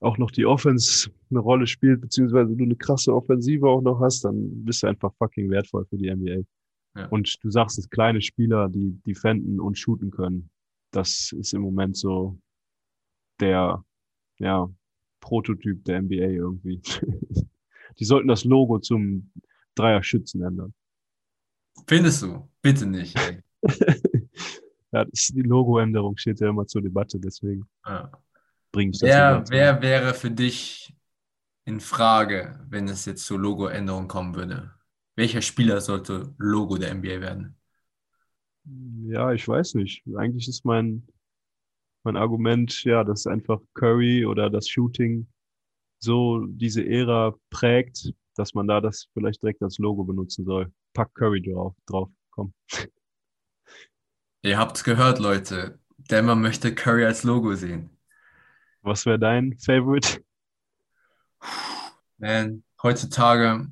auch 0.00 0.18
noch 0.18 0.30
die 0.30 0.46
Offense 0.46 1.10
eine 1.30 1.40
Rolle 1.40 1.66
spielt, 1.66 2.00
beziehungsweise 2.00 2.54
du 2.56 2.64
eine 2.64 2.76
krasse 2.76 3.14
Offensive 3.14 3.68
auch 3.68 3.80
noch 3.80 4.00
hast, 4.00 4.24
dann 4.24 4.64
bist 4.64 4.82
du 4.82 4.88
einfach 4.88 5.14
fucking 5.18 5.48
wertvoll 5.50 5.86
für 5.86 5.96
die 5.96 6.10
NBA. 6.10 6.42
Ja. 6.94 7.06
Und 7.06 7.38
du 7.42 7.50
sagst 7.50 7.78
es, 7.78 7.88
kleine 7.88 8.20
Spieler, 8.20 8.68
die 8.68 8.92
defenden 9.06 9.60
und 9.60 9.78
shooten 9.78 10.10
können. 10.10 10.50
Das 10.90 11.32
ist 11.32 11.54
im 11.54 11.62
Moment 11.62 11.96
so 11.96 12.38
der, 13.40 13.84
ja, 14.38 14.68
Prototyp 15.20 15.84
der 15.84 16.02
NBA 16.02 16.14
irgendwie. 16.14 16.82
Die 17.98 18.04
sollten 18.04 18.28
das 18.28 18.44
Logo 18.44 18.78
zum 18.78 19.30
Dreier-Schützen 19.74 20.42
ändern. 20.42 20.74
Findest 21.86 22.22
du? 22.22 22.48
Bitte 22.60 22.86
nicht, 22.86 23.16
ey. 23.18 23.42
ja, 24.92 25.04
die 25.04 25.42
Logoänderung 25.42 26.16
steht 26.16 26.40
ja 26.40 26.48
immer 26.48 26.66
zur 26.66 26.82
Debatte, 26.82 27.18
deswegen 27.20 27.68
Ja. 27.86 28.10
bringe 28.72 28.90
ich 28.90 28.98
das 28.98 29.08
Wer, 29.08 29.44
wer 29.48 29.82
wäre 29.82 30.14
für 30.14 30.30
dich 30.30 30.94
in 31.64 31.80
Frage, 31.80 32.58
wenn 32.68 32.88
es 32.88 33.04
jetzt 33.04 33.24
zur 33.24 33.38
Logoänderung 33.38 34.08
kommen 34.08 34.34
würde? 34.34 34.74
Welcher 35.14 35.42
Spieler 35.42 35.80
sollte 35.80 36.34
Logo 36.38 36.78
der 36.78 36.94
NBA 36.94 37.20
werden? 37.20 37.56
Ja, 39.08 39.32
ich 39.32 39.46
weiß 39.46 39.74
nicht. 39.74 40.02
Eigentlich 40.16 40.48
ist 40.48 40.64
mein, 40.64 41.06
mein 42.04 42.16
Argument, 42.16 42.84
ja, 42.84 43.04
dass 43.04 43.26
einfach 43.26 43.60
Curry 43.74 44.24
oder 44.24 44.48
das 44.48 44.68
Shooting 44.68 45.26
so 45.98 46.46
diese 46.46 46.84
Ära 46.86 47.34
prägt, 47.50 48.12
dass 48.36 48.54
man 48.54 48.66
da 48.66 48.80
das 48.80 49.08
vielleicht 49.12 49.42
direkt 49.42 49.62
als 49.62 49.78
Logo 49.78 50.04
benutzen 50.04 50.44
soll. 50.44 50.72
Pack 50.94 51.14
Curry 51.14 51.42
drauf, 51.42 51.74
drauf. 51.86 52.10
Komm. 52.30 52.54
Ihr 54.42 54.58
habt's 54.58 54.82
gehört, 54.82 55.18
Leute. 55.18 55.78
Denver 55.98 56.34
möchte 56.34 56.74
Curry 56.74 57.04
als 57.04 57.22
Logo 57.22 57.54
sehen. 57.54 57.90
Was 58.80 59.06
wäre 59.06 59.18
dein 59.18 59.56
Favorite? 59.58 60.24
Man, 62.18 62.64
heutzutage 62.82 63.68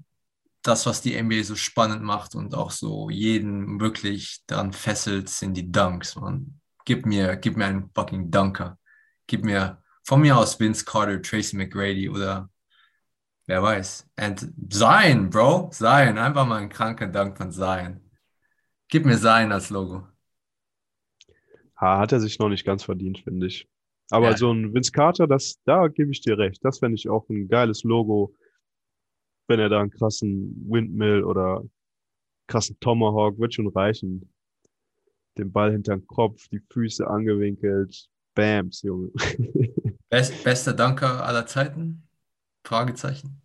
das, 0.63 0.87
was 0.87 1.03
die 1.03 1.15
NBA 1.15 1.45
so 1.45 1.57
spannend 1.57 2.03
macht 2.03 2.35
und 2.35 2.55
auch 2.55 2.71
so 2.71 3.11
jeden 3.11 3.81
wirklich 3.81 4.41
dran 4.47 4.73
fesselt, 4.73 5.29
sind 5.29 5.55
die 5.55 5.71
Dunks, 5.73 6.17
man. 6.17 6.61
Gib 6.85 7.07
mir, 7.07 7.37
gib 7.37 7.57
mir 7.57 7.67
einen 7.67 7.91
fucking 7.95 8.31
Dunker. 8.31 8.79
Gib 9.27 9.45
mir 9.45 9.83
von 10.05 10.21
mir 10.21 10.37
aus 10.37 10.59
Vince 10.61 10.85
Carter, 10.85 11.23
Tracy 11.23 11.57
McGrady 11.57 12.09
oder 12.11 12.51
wer 13.47 13.63
weiß. 13.63 14.09
And 14.17 14.53
Zion, 14.73 15.31
Bro, 15.31 15.71
Zion, 15.73 16.19
einfach 16.19 16.47
mal 16.47 16.61
ein 16.63 16.69
kranker 16.71 17.09
Dank 17.09 17.39
von 17.39 17.53
Zion. 17.53 18.01
Gib 18.89 19.07
mir 19.07 19.19
Zion 19.19 19.53
als 19.53 19.71
Logo. 19.71 20.09
Ha, 21.81 21.99
hat 21.99 22.13
er 22.13 22.21
sich 22.21 22.39
noch 22.39 22.49
nicht 22.49 22.65
ganz 22.65 22.85
verdient, 22.85 23.19
finde 23.21 23.47
ich. 23.47 23.69
Aber 24.11 24.35
Ja. 24.35 24.37
so 24.37 24.53
ein 24.53 24.75
Vince 24.75 24.93
Carter, 24.93 25.27
das, 25.27 25.61
da 25.65 25.89
gebe 25.89 26.11
ich 26.13 26.21
dir 26.21 26.37
recht. 26.39 26.65
Das 26.65 26.79
fände 26.81 26.97
ich 26.97 27.09
auch 27.09 27.29
ein 27.29 27.49
geiles 27.49 27.85
Logo, 27.85 28.35
wenn 29.51 29.59
er 29.59 29.69
da 29.69 29.81
einen 29.81 29.91
krassen 29.91 30.65
Windmill 30.71 31.25
oder 31.25 31.65
krassen 32.47 32.79
Tomahawk, 32.79 33.37
wird 33.41 33.53
schon 33.53 33.67
reichen. 33.67 34.33
Den 35.37 35.51
Ball 35.51 35.73
hinterm 35.73 36.07
Kopf, 36.07 36.47
die 36.49 36.61
Füße 36.71 37.07
angewinkelt. 37.07 38.09
Bams, 38.35 38.83
Junge. 38.83 39.11
Best, 40.09 40.45
bester 40.45 40.73
Danker 40.73 41.27
aller 41.27 41.47
Zeiten? 41.47 42.09
Fragezeichen. 42.65 43.43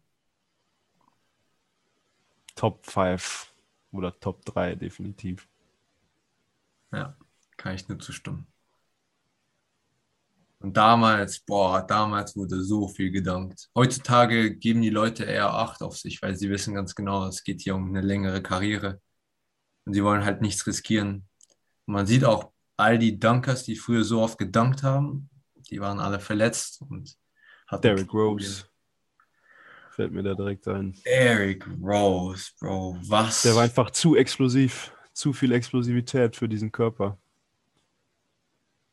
Top 2.55 2.85
5 2.85 3.51
oder 3.91 4.17
Top 4.19 4.45
3, 4.45 4.75
definitiv. 4.75 5.47
Ja, 6.91 7.17
kann 7.57 7.73
ich 7.73 7.87
nur 7.87 7.97
zustimmen. 7.99 8.45
Und 10.65 10.75
damals, 10.75 11.41
boah, 11.41 11.85
damals 11.85 12.35
wurde 12.35 12.63
so 12.63 12.87
viel 12.87 13.11
gedankt. 13.11 13.69
Heutzutage 13.75 14.55
geben 14.55 14.81
die 14.81 14.89
Leute 14.89 15.23
eher 15.23 15.53
Acht 15.53 15.83
auf 15.83 15.95
sich, 15.95 16.19
weil 16.23 16.35
sie 16.35 16.49
wissen 16.49 16.73
ganz 16.73 16.95
genau, 16.95 17.27
es 17.27 17.43
geht 17.43 17.61
hier 17.61 17.75
um 17.75 17.89
eine 17.89 18.01
längere 18.01 18.41
Karriere. 18.41 18.99
Und 19.85 19.93
sie 19.93 20.03
wollen 20.03 20.25
halt 20.25 20.41
nichts 20.41 20.65
riskieren. 20.65 21.27
Und 21.85 21.93
man 21.93 22.07
sieht 22.07 22.25
auch, 22.25 22.51
all 22.77 22.97
die 22.97 23.19
Dunkers, 23.19 23.63
die 23.63 23.75
früher 23.75 24.03
so 24.03 24.23
oft 24.23 24.39
gedankt 24.39 24.81
haben, 24.81 25.29
die 25.69 25.79
waren 25.81 25.99
alle 25.99 26.19
verletzt 26.19 26.81
und 26.81 27.15
hatten 27.67 27.83
Derrick. 27.83 28.11
Rose 28.11 28.63
fällt 29.91 30.13
mir 30.13 30.23
da 30.23 30.33
direkt 30.33 30.67
ein. 30.67 30.97
Derrick 31.05 31.63
Rose, 31.79 32.49
Bro, 32.59 32.97
was? 33.03 33.43
Der 33.43 33.53
war 33.53 33.61
einfach 33.61 33.91
zu 33.91 34.15
explosiv. 34.15 34.91
Zu 35.13 35.31
viel 35.31 35.51
Explosivität 35.51 36.35
für 36.35 36.49
diesen 36.49 36.71
Körper. 36.71 37.19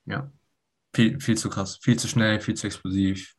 Ja. 0.05 0.31
Viel, 0.95 1.21
viel 1.21 1.37
zu 1.37 1.49
krass, 1.49 1.79
viel 1.81 1.99
zu 1.99 2.09
schnell, 2.09 2.41
viel 2.41 2.55
zu 2.55 2.67
explosiv. 2.67 3.35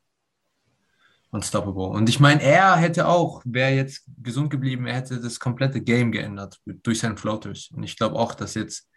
Unstoppable. 1.29 1.87
Und 1.87 2.09
ich 2.09 2.19
meine, 2.19 2.41
er 2.43 2.75
hätte 2.75 3.07
auch, 3.07 3.41
wäre 3.43 3.71
jetzt 3.71 4.03
gesund 4.21 4.51
geblieben, 4.51 4.85
er 4.85 4.95
hätte 4.95 5.19
das 5.19 5.39
komplette 5.39 5.81
Game 5.81 6.11
geändert 6.11 6.59
durch 6.65 6.99
seinen 6.99 7.17
Floaters. 7.17 7.71
Und 7.71 7.83
ich 7.83 7.97
glaube 7.97 8.17
auch, 8.17 8.35
dass 8.35 8.53
jetzt 8.53 8.87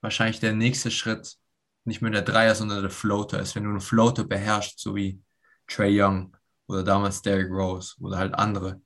wahrscheinlich 0.00 0.40
der 0.40 0.52
nächste 0.52 0.90
Schritt 0.90 1.36
nicht 1.84 2.02
mehr 2.02 2.10
der 2.10 2.22
Dreier, 2.22 2.54
sondern 2.54 2.82
der 2.82 2.90
Floater 2.90 3.40
ist. 3.40 3.54
Wenn 3.54 3.64
du 3.64 3.70
einen 3.70 3.80
Floater 3.80 4.24
beherrschst, 4.24 4.80
so 4.80 4.96
wie 4.96 5.20
Trey 5.68 6.00
Young 6.00 6.36
oder 6.66 6.82
damals 6.82 7.22
Derrick 7.22 7.50
Rose 7.50 7.94
oder 8.00 8.18
halt 8.18 8.34
andere, 8.34 8.80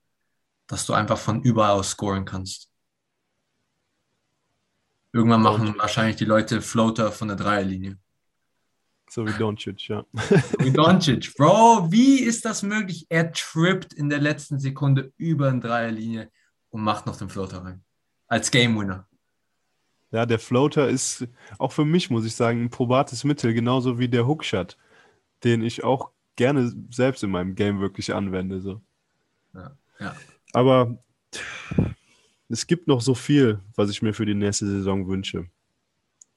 dass 0.66 0.86
du 0.86 0.92
einfach 0.92 1.18
von 1.18 1.42
überall 1.42 1.72
aus 1.72 1.90
scoren 1.90 2.24
kannst. 2.24 2.70
Irgendwann 5.12 5.42
machen 5.42 5.76
wahrscheinlich 5.78 6.16
die 6.16 6.24
Leute 6.24 6.62
Floater 6.62 7.10
von 7.10 7.28
der 7.28 7.36
Dreierlinie. 7.36 7.98
So 9.10 9.26
wie 9.26 9.32
Doncic, 9.32 9.88
ja. 9.88 10.04
Wie 10.60 10.70
Doncic, 10.70 11.34
Bro, 11.36 11.90
wie 11.90 12.20
ist 12.20 12.44
das 12.44 12.62
möglich? 12.62 13.06
Er 13.08 13.32
trippt 13.32 13.92
in 13.92 14.08
der 14.08 14.20
letzten 14.20 14.60
Sekunde 14.60 15.12
über 15.16 15.48
eine 15.48 15.58
Dreierlinie 15.58 16.30
und 16.70 16.82
macht 16.82 17.06
noch 17.06 17.16
den 17.16 17.28
Floater 17.28 17.64
rein. 17.64 17.82
Als 18.28 18.52
Game 18.52 18.78
Winner. 18.78 19.08
Ja, 20.12 20.26
der 20.26 20.38
Floater 20.38 20.88
ist 20.88 21.26
auch 21.58 21.72
für 21.72 21.84
mich, 21.84 22.08
muss 22.08 22.24
ich 22.24 22.36
sagen, 22.36 22.62
ein 22.62 22.70
probates 22.70 23.24
Mittel, 23.24 23.52
genauso 23.52 23.98
wie 23.98 24.08
der 24.08 24.28
Hookshot, 24.28 24.78
den 25.42 25.64
ich 25.64 25.82
auch 25.82 26.12
gerne 26.36 26.72
selbst 26.90 27.24
in 27.24 27.32
meinem 27.32 27.56
Game 27.56 27.80
wirklich 27.80 28.14
anwende. 28.14 28.60
So. 28.60 28.80
Ja, 29.54 29.76
ja. 29.98 30.16
Aber 30.52 30.96
es 32.48 32.64
gibt 32.64 32.86
noch 32.86 33.00
so 33.00 33.16
viel, 33.16 33.58
was 33.74 33.90
ich 33.90 34.02
mir 34.02 34.14
für 34.14 34.26
die 34.26 34.34
nächste 34.34 34.66
Saison 34.66 35.08
wünsche. 35.08 35.48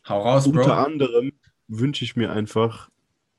Hau 0.08 0.22
raus, 0.22 0.48
Unter 0.48 0.64
Bro. 0.64 0.72
anderem 0.74 1.34
wünsche 1.80 2.06
ich 2.06 2.16
mir 2.16 2.32
einfach, 2.32 2.90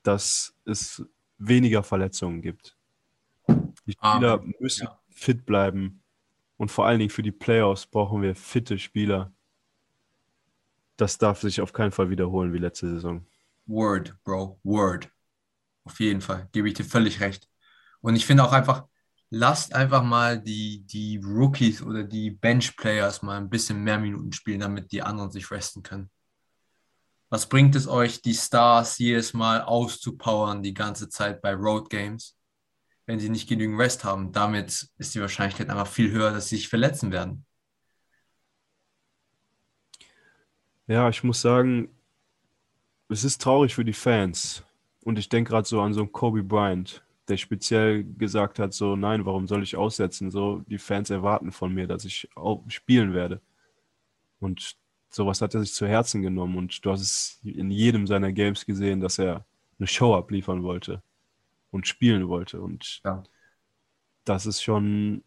dass 0.03 0.55
es 0.65 1.05
weniger 1.39 1.83
Verletzungen 1.83 2.43
gibt. 2.43 2.77
Die 3.87 3.93
Spieler 3.93 4.35
Amen. 4.35 4.55
müssen 4.61 4.85
Ja. 4.85 5.01
fit 5.11 5.45
bleiben. 5.47 6.03
Und 6.57 6.71
vor 6.71 6.87
allen 6.87 6.99
Dingen 6.99 7.11
für 7.11 7.23
die 7.23 7.33
Playoffs 7.33 7.87
brauchen 7.87 8.23
wir 8.23 8.35
fitte 8.37 8.79
Spieler. 8.79 9.33
Das 10.97 11.19
darf 11.19 11.41
sich 11.41 11.61
auf 11.61 11.73
keinen 11.73 11.93
Fall 11.93 12.11
wiederholen 12.11 12.53
wie 12.53 12.59
letzte 12.59 12.89
Saison. 12.89 13.27
Word, 13.67 14.15
Bro, 14.25 14.61
Word. 14.63 15.11
Auf 15.85 16.01
jeden 16.01 16.21
Fall, 16.21 16.49
gebe 16.53 16.69
ich 16.69 16.75
dir 16.75 16.85
völlig 16.85 17.21
recht. 17.21 17.49
Und 18.01 18.17
ich 18.17 18.27
finde 18.27 18.45
auch 18.45 18.53
einfach, 18.53 18.85
lasst 19.31 19.75
einfach 19.75 20.03
mal 20.03 20.41
die, 20.41 20.85
die 20.87 21.21
Rookies 21.25 21.83
oder 21.83 22.05
die 22.05 22.31
Bench-Players 22.31 23.23
mal 23.23 23.37
ein 23.39 23.51
bisschen 23.51 23.83
mehr 23.83 23.99
Minuten 23.99 24.33
spielen, 24.33 24.61
damit 24.61 24.93
die 24.93 25.03
anderen 25.03 25.31
sich 25.31 25.51
resten 25.51 25.83
können. 25.83 26.11
Was 27.31 27.49
bringt 27.49 27.75
es 27.75 27.89
euch, 27.89 28.23
die 28.23 28.35
Stars 28.35 28.99
jedes 28.99 29.35
Mal 29.35 29.63
auszupowern 29.63 30.63
die 30.63 30.75
ganze 30.75 31.09
Zeit 31.09 31.43
bei 31.43 31.53
Road 31.55 31.91
Games, 31.91 32.37
wenn 33.07 33.19
sie 33.19 33.29
nicht 33.29 33.49
genügend 33.49 33.81
Rest 33.81 34.05
haben? 34.05 34.33
Damit 34.33 34.89
ist 34.99 35.15
die 35.15 35.21
Wahrscheinlichkeit 35.21 35.71
einfach 35.71 35.87
viel 35.87 36.11
höher, 36.11 36.31
dass 36.31 36.49
sie 36.49 36.57
sich 36.57 36.69
verletzen 36.69 37.11
werden. 37.11 37.45
Ja, 40.87 41.09
ich 41.09 41.25
muss 41.25 41.41
sagen, 41.41 41.89
es 43.09 43.25
ist 43.25 43.41
traurig 43.41 43.75
für 43.75 43.85
die 43.85 43.95
Fans. 43.95 44.63
Und 45.03 45.19
ich 45.19 45.29
denke 45.29 45.51
gerade 45.51 45.67
so 45.67 45.81
an 45.81 45.95
so 45.95 46.01
einen 46.01 46.13
Kobe 46.13 46.43
Bryant, 46.43 47.03
der 47.29 47.37
speziell 47.37 48.05
gesagt 48.05 48.59
hat, 48.59 48.75
so, 48.75 48.97
nein, 48.97 49.25
warum 49.25 49.47
soll 49.47 49.63
ich 49.63 49.77
aussetzen? 49.77 50.31
So, 50.31 50.61
die 50.69 50.79
Fans 50.79 51.11
erwarten 51.11 51.53
von 51.53 51.73
mir, 51.73 51.87
dass 51.87 52.05
ich 52.05 52.29
auch 52.37 52.63
spielen 52.69 53.15
werde. 53.15 53.41
Und 54.41 54.77
sowas 55.15 55.41
hat 55.41 55.55
er 55.55 55.61
sich 55.61 55.73
zu 55.75 55.87
Herzen 55.87 56.23
genommen. 56.23 56.57
Und 56.59 56.85
du 56.85 56.91
hast 56.91 57.01
es 57.01 57.41
in 57.45 57.71
jedem 57.71 58.07
seiner 58.07 58.33
Games 58.33 58.67
gesehen, 58.67 59.01
dass 59.01 59.19
er 59.19 59.45
eine 59.79 59.87
Show 59.87 60.15
abliefern 60.15 60.63
wollte 60.63 61.03
und 61.71 61.87
spielen 61.87 62.29
wollte. 62.29 62.61
Und 62.61 63.01
Ja. 63.05 63.23
das 64.25 64.47
ist 64.47 64.63
schon 64.63 65.23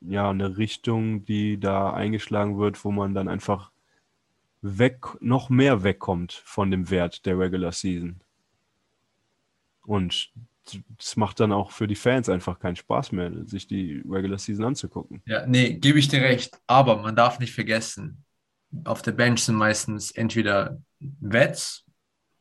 ja 0.00 0.30
eine 0.30 0.56
Richtung, 0.58 1.24
die 1.24 1.58
da 1.58 1.92
eingeschlagen 1.92 2.58
wird, 2.58 2.84
wo 2.84 2.90
man 2.90 3.14
dann 3.14 3.28
einfach 3.28 3.70
weg, 4.62 5.06
noch 5.20 5.50
mehr 5.50 5.82
wegkommt 5.82 6.32
von 6.44 6.70
dem 6.70 6.90
Wert 6.90 7.26
der 7.26 7.38
Regular 7.38 7.72
Season. 7.72 8.20
Und 9.84 10.30
das 10.96 11.16
macht 11.16 11.40
dann 11.40 11.52
auch 11.52 11.72
für 11.72 11.88
die 11.88 11.96
Fans 11.96 12.28
einfach 12.28 12.60
keinen 12.60 12.76
Spaß 12.76 13.12
mehr, 13.12 13.32
sich 13.46 13.66
die 13.66 14.02
Regular 14.08 14.38
Season 14.38 14.64
anzugucken. 14.64 15.20
Ja, 15.26 15.44
nee, 15.46 15.74
gebe 15.74 15.98
ich 15.98 16.08
dir 16.08 16.22
recht. 16.22 16.60
Aber 16.66 17.02
man 17.02 17.16
darf 17.16 17.40
nicht 17.40 17.52
vergessen, 17.52 18.24
auf 18.84 19.02
der 19.02 19.12
Bench 19.12 19.44
sind 19.44 19.56
meistens 19.56 20.10
entweder 20.10 20.80
Vets, 20.98 21.84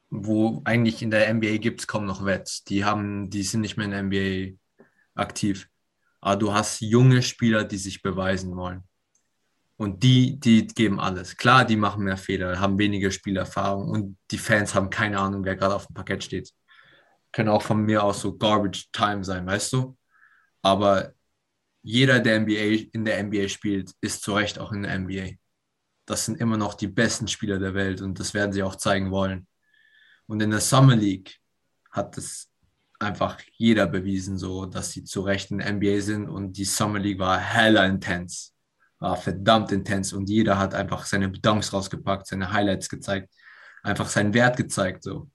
wo 0.10 0.62
eigentlich 0.66 1.02
in 1.02 1.12
der 1.12 1.34
NBA 1.34 1.58
gibt 1.58 1.82
es 1.82 1.88
kaum 1.88 2.06
noch 2.06 2.26
Vets. 2.26 2.64
Die 2.64 2.84
haben, 2.86 3.30
die 3.30 3.44
sind 3.44 3.62
nicht 3.62 3.78
mehr 3.78 3.86
in 3.86 3.92
der 3.92 4.04
NBA 4.04 4.58
aktiv. 5.16 5.68
Aber 6.20 6.36
du 6.36 6.54
hast 6.54 6.82
junge 6.82 7.22
Spieler, 7.22 7.64
die 7.64 7.78
sich 7.78 8.02
beweisen 8.02 8.56
wollen. 8.56 8.84
Und 9.78 10.04
die, 10.04 10.40
die 10.40 10.68
geben 10.68 11.00
alles. 11.00 11.38
Klar, 11.38 11.66
die 11.66 11.76
machen 11.76 12.04
mehr 12.04 12.18
Fehler, 12.18 12.60
haben 12.60 12.78
weniger 12.78 13.10
Spielerfahrung 13.10 13.90
und 13.90 14.18
die 14.30 14.38
Fans 14.38 14.76
haben 14.76 14.92
keine 14.92 15.18
Ahnung, 15.18 15.44
wer 15.44 15.56
gerade 15.56 15.74
auf 15.74 15.88
dem 15.88 15.96
Parkett 15.96 16.24
steht. 16.24 16.52
Können 17.32 17.50
auch 17.50 17.64
von 17.64 17.82
mir 17.82 18.04
aus 18.04 18.22
so 18.22 18.38
Garbage 18.38 18.92
Time 18.92 19.24
sein, 19.24 19.48
weißt 19.48 19.74
du? 19.74 19.98
Aber 20.62 21.14
jeder, 21.82 22.20
der 22.20 22.42
NBA, 22.42 22.90
in 22.94 23.06
der 23.06 23.24
NBA 23.24 23.48
spielt, 23.48 23.92
ist 24.02 24.22
zu 24.22 24.34
Recht 24.34 24.60
auch 24.60 24.72
in 24.72 24.84
der 24.84 25.00
NBA. 25.00 25.41
Das 26.12 26.26
sind 26.26 26.42
immer 26.42 26.58
noch 26.58 26.74
die 26.74 26.90
besten 26.90 27.30
Spieler 27.30 27.58
der 27.58 27.74
Welt 27.74 28.02
und 28.02 28.20
das 28.20 28.34
werden 28.34 28.52
sie 28.52 28.64
auch 28.64 28.76
zeigen 28.76 29.12
wollen. 29.12 29.48
Und 30.28 30.42
in 30.42 30.52
der 30.52 30.60
Summer 30.60 30.98
League 30.98 31.40
hat 31.90 32.18
es 32.18 32.52
einfach 33.00 33.40
jeder 33.54 33.88
bewiesen, 33.88 34.38
so 34.38 34.66
dass 34.66 34.92
sie 34.92 35.06
zu 35.06 35.22
Recht 35.22 35.52
in 35.52 35.60
der 35.60 35.72
NBA 35.72 36.02
sind 36.02 36.28
und 36.28 36.58
die 36.58 36.66
Summer 36.66 37.00
League 37.00 37.18
war 37.18 37.40
hella 37.40 37.86
intens, 37.86 38.54
war 39.00 39.16
verdammt 39.16 39.72
intens 39.72 40.12
und 40.12 40.28
jeder 40.28 40.60
hat 40.60 40.74
einfach 40.74 41.06
seine 41.06 41.32
Dunks 41.32 41.72
rausgepackt, 41.72 42.28
seine 42.28 42.52
Highlights 42.52 42.90
gezeigt, 42.90 43.34
einfach 43.82 44.10
seinen 44.10 44.34
Wert 44.34 44.58
gezeigt, 44.58 45.04
so. 45.04 45.32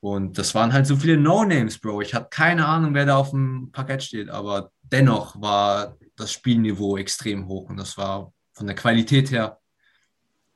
Und 0.00 0.38
das 0.38 0.56
waren 0.56 0.72
halt 0.72 0.88
so 0.88 0.96
viele 0.96 1.16
No-Names, 1.16 1.78
Bro. 1.78 2.00
Ich 2.00 2.14
hatte 2.14 2.30
keine 2.30 2.66
Ahnung, 2.66 2.94
wer 2.94 3.06
da 3.06 3.16
auf 3.16 3.30
dem 3.30 3.70
Parkett 3.70 4.02
steht, 4.02 4.28
aber 4.28 4.72
dennoch 4.82 5.40
war 5.40 5.96
das 6.16 6.32
Spielniveau 6.32 6.96
extrem 6.96 7.46
hoch 7.46 7.70
und 7.70 7.76
das 7.76 7.96
war 7.96 8.32
von 8.54 8.66
der 8.66 8.74
Qualität 8.74 9.30
her 9.30 9.60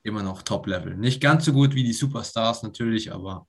immer 0.08 0.22
noch 0.22 0.42
Top-Level. 0.42 0.96
Nicht 0.96 1.20
ganz 1.20 1.44
so 1.44 1.52
gut 1.52 1.74
wie 1.74 1.84
die 1.84 1.92
Superstars 1.92 2.62
natürlich, 2.62 3.12
aber 3.12 3.46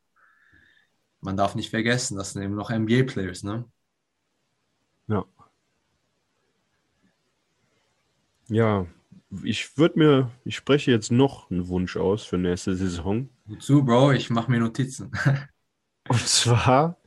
man 1.22 1.36
darf 1.36 1.56
nicht 1.56 1.70
vergessen, 1.70 2.18
das 2.18 2.34
sind 2.34 2.44
eben 2.44 2.56
noch 2.56 2.70
NBA-Players, 2.70 3.44
ne? 3.44 3.66
Ja. 5.08 5.26
Ja, 8.48 8.86
ich 9.44 9.78
würde 9.78 10.00
mir, 10.00 10.32
ich 10.46 10.56
spreche 10.56 10.92
jetzt 10.92 11.12
noch 11.12 11.52
einen 11.52 11.68
Wunsch 11.68 11.98
aus 11.98 12.24
für 12.24 12.38
nächste 12.38 12.76
Saison. 12.76 13.30
Wozu, 13.46 13.84
Bro? 13.84 14.14
Ich 14.14 14.30
mache 14.30 14.50
mir 14.50 14.60
Notizen. 14.60 15.12
Und 16.08 16.28
zwar 16.28 17.00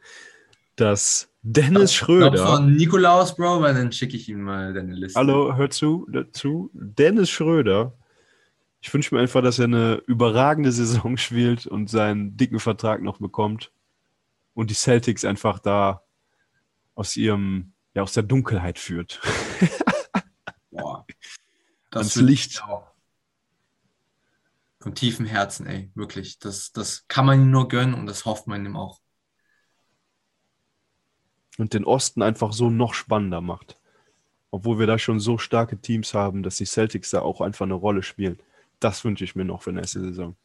dass 0.77 1.29
Dennis 1.43 1.93
Ich 1.93 1.99
glaub 1.99 2.35
Schröder. 2.35 2.47
von 2.47 2.75
Nikolaus, 2.75 3.35
Bro, 3.37 3.63
weil 3.63 3.75
dann 3.75 3.93
schicke 3.93 4.17
ich 4.17 4.29
ihm 4.29 4.43
mal 4.43 4.73
deine 4.73 4.95
Liste. 4.95 5.19
Hallo, 5.19 5.55
hör 5.57 5.71
zu, 5.71 6.07
dazu. 6.11 6.71
Dennis 6.73 7.31
Schröder. 7.31 7.93
Ich 8.85 8.93
wünsche 8.93 9.15
mir 9.15 9.21
einfach, 9.21 9.43
dass 9.43 9.61
er 9.61 9.67
eine 9.67 10.03
überragende 10.07 10.73
Saison 10.73 11.17
spielt 11.17 11.67
und 11.67 11.89
seinen 11.89 12.37
dicken 12.37 12.59
Vertrag 12.59 13.01
noch 13.01 13.19
bekommt. 13.19 13.73
Und 14.55 14.71
die 14.71 14.75
Celtics 14.75 15.25
einfach 15.25 15.61
da 15.61 16.03
aus 16.95 17.17
ihrem, 17.17 17.73
ja, 17.95 18.03
aus 18.03 18.13
der 18.13 18.25
Dunkelheit 18.25 18.79
führt. 18.79 19.21
Boah. 20.71 21.07
Ans 21.93 22.17
würd 22.17 22.25
ich 22.25 22.31
Licht. 22.31 22.65
Von 24.81 24.95
tiefem 24.97 25.27
Herzen, 25.27 25.67
ey, 25.67 25.91
wirklich. 25.95 26.41
Das, 26.41 26.73
das 26.73 27.07
kann 27.07 27.25
man 27.25 27.41
ihm 27.41 27.51
nur 27.51 27.69
gönnen 27.69 27.95
und 27.95 28.07
das 28.07 28.25
hofft 28.25 28.49
man 28.49 28.67
ihm 28.67 28.77
auch. 28.77 29.01
Und 31.57 31.73
den 31.73 31.85
Osten 31.85 32.21
einfach 32.21 32.53
so 32.53 32.69
noch 32.69 32.95
spannender 32.95 33.41
macht. 33.41 33.79
Obwohl 34.51 34.81
wir 34.81 34.87
da 34.89 34.99
schon 34.99 35.21
so 35.21 35.39
starke 35.39 35.81
Teams 35.81 36.15
haben, 36.15 36.43
dass 36.43 36.57
die 36.57 36.67
Celtics 36.67 37.11
da 37.11 37.23
auch 37.23 37.41
einfach 37.41 37.65
eine 37.65 37.75
Rolle 37.75 38.03
spielen. 38.03 38.43
Das 38.83 39.05
wünsche 39.05 39.25
ich 39.25 39.37
mir 39.37 39.45
noch 39.45 39.63
für 39.63 39.73
nächste 39.73 40.01
Saison. 40.01 40.37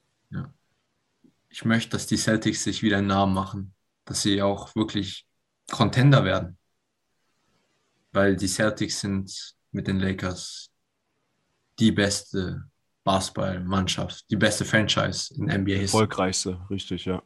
Ich 1.49 1.65
möchte, 1.65 1.91
dass 1.91 2.05
die 2.05 2.17
Celtics 2.17 2.63
sich 2.63 2.83
wieder 2.83 2.97
einen 2.97 3.07
Namen 3.07 3.33
machen, 3.33 3.73
dass 4.05 4.21
sie 4.21 4.41
auch 4.41 4.75
wirklich 4.75 5.25
Contender 5.71 6.23
werden. 6.23 6.57
Weil 8.11 8.35
die 8.35 8.47
Celtics 8.47 8.99
sind 8.99 9.55
mit 9.71 9.87
den 9.87 9.99
Lakers 9.99 10.71
die 11.79 11.91
beste 11.91 12.63
Basketballmannschaft, 13.03 14.29
die 14.29 14.35
beste 14.35 14.65
Franchise 14.65 15.33
in 15.33 15.45
NBA 15.45 15.71
History. 15.71 16.03
Erfolgreichste, 16.03 16.59
richtig, 16.69 17.05
ja. 17.05 17.23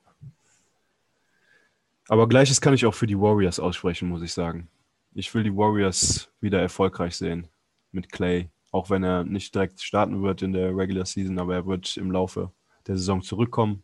Aber 2.08 2.28
gleiches 2.28 2.62
kann 2.62 2.74
ich 2.74 2.86
auch 2.86 2.94
für 2.94 3.08
die 3.08 3.18
Warriors 3.18 3.60
aussprechen, 3.60 4.08
muss 4.08 4.22
ich 4.22 4.34
sagen. 4.34 4.70
Ich 5.14 5.34
will 5.34 5.44
die 5.44 5.56
Warriors 5.56 6.30
wieder 6.40 6.62
erfolgreich 6.62 7.16
sehen 7.18 7.48
mit 7.92 8.12
Clay. 8.12 8.50
Auch 8.72 8.90
wenn 8.90 9.04
er 9.04 9.24
nicht 9.24 9.54
direkt 9.54 9.82
starten 9.82 10.24
wird 10.24 10.42
in 10.42 10.54
der 10.54 10.76
Regular 10.76 11.06
Season, 11.06 11.38
aber 11.40 11.56
er 11.56 11.66
wird 11.66 11.98
im 11.98 12.12
Laufe 12.12 12.52
der 12.88 12.98
Saison 12.98 13.22
zurückkommen. 13.22 13.84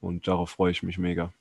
Und 0.00 0.26
darauf 0.26 0.50
freue 0.50 0.72
ich 0.72 0.82
mich 0.82 0.98
mega. 0.98 1.32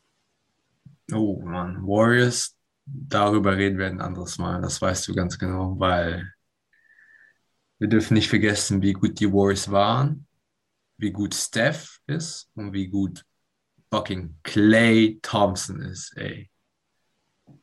Oh 1.12 1.42
Mann, 1.44 1.86
Warriors, 1.86 2.58
darüber 2.86 3.58
reden 3.58 3.78
wir 3.78 3.88
ein 3.88 4.02
anderes 4.02 4.38
Mal, 4.38 4.62
das 4.62 4.82
weißt 4.82 5.08
du 5.08 5.16
ganz 5.16 5.40
genau, 5.40 5.80
weil 5.80 6.34
wir 7.80 7.88
dürfen 7.88 8.14
nicht 8.14 8.30
vergessen, 8.30 8.82
wie 8.82 8.94
gut 8.94 9.20
die 9.20 9.32
Warriors 9.32 9.72
waren, 9.72 10.28
wie 10.98 11.12
gut 11.12 11.34
Steph 11.34 12.00
ist 12.06 12.52
und 12.54 12.74
wie 12.74 12.88
gut 12.88 13.26
fucking 13.92 14.38
Clay 14.44 15.20
Thompson 15.22 15.82
ist, 15.82 16.16
ey. 16.16 16.50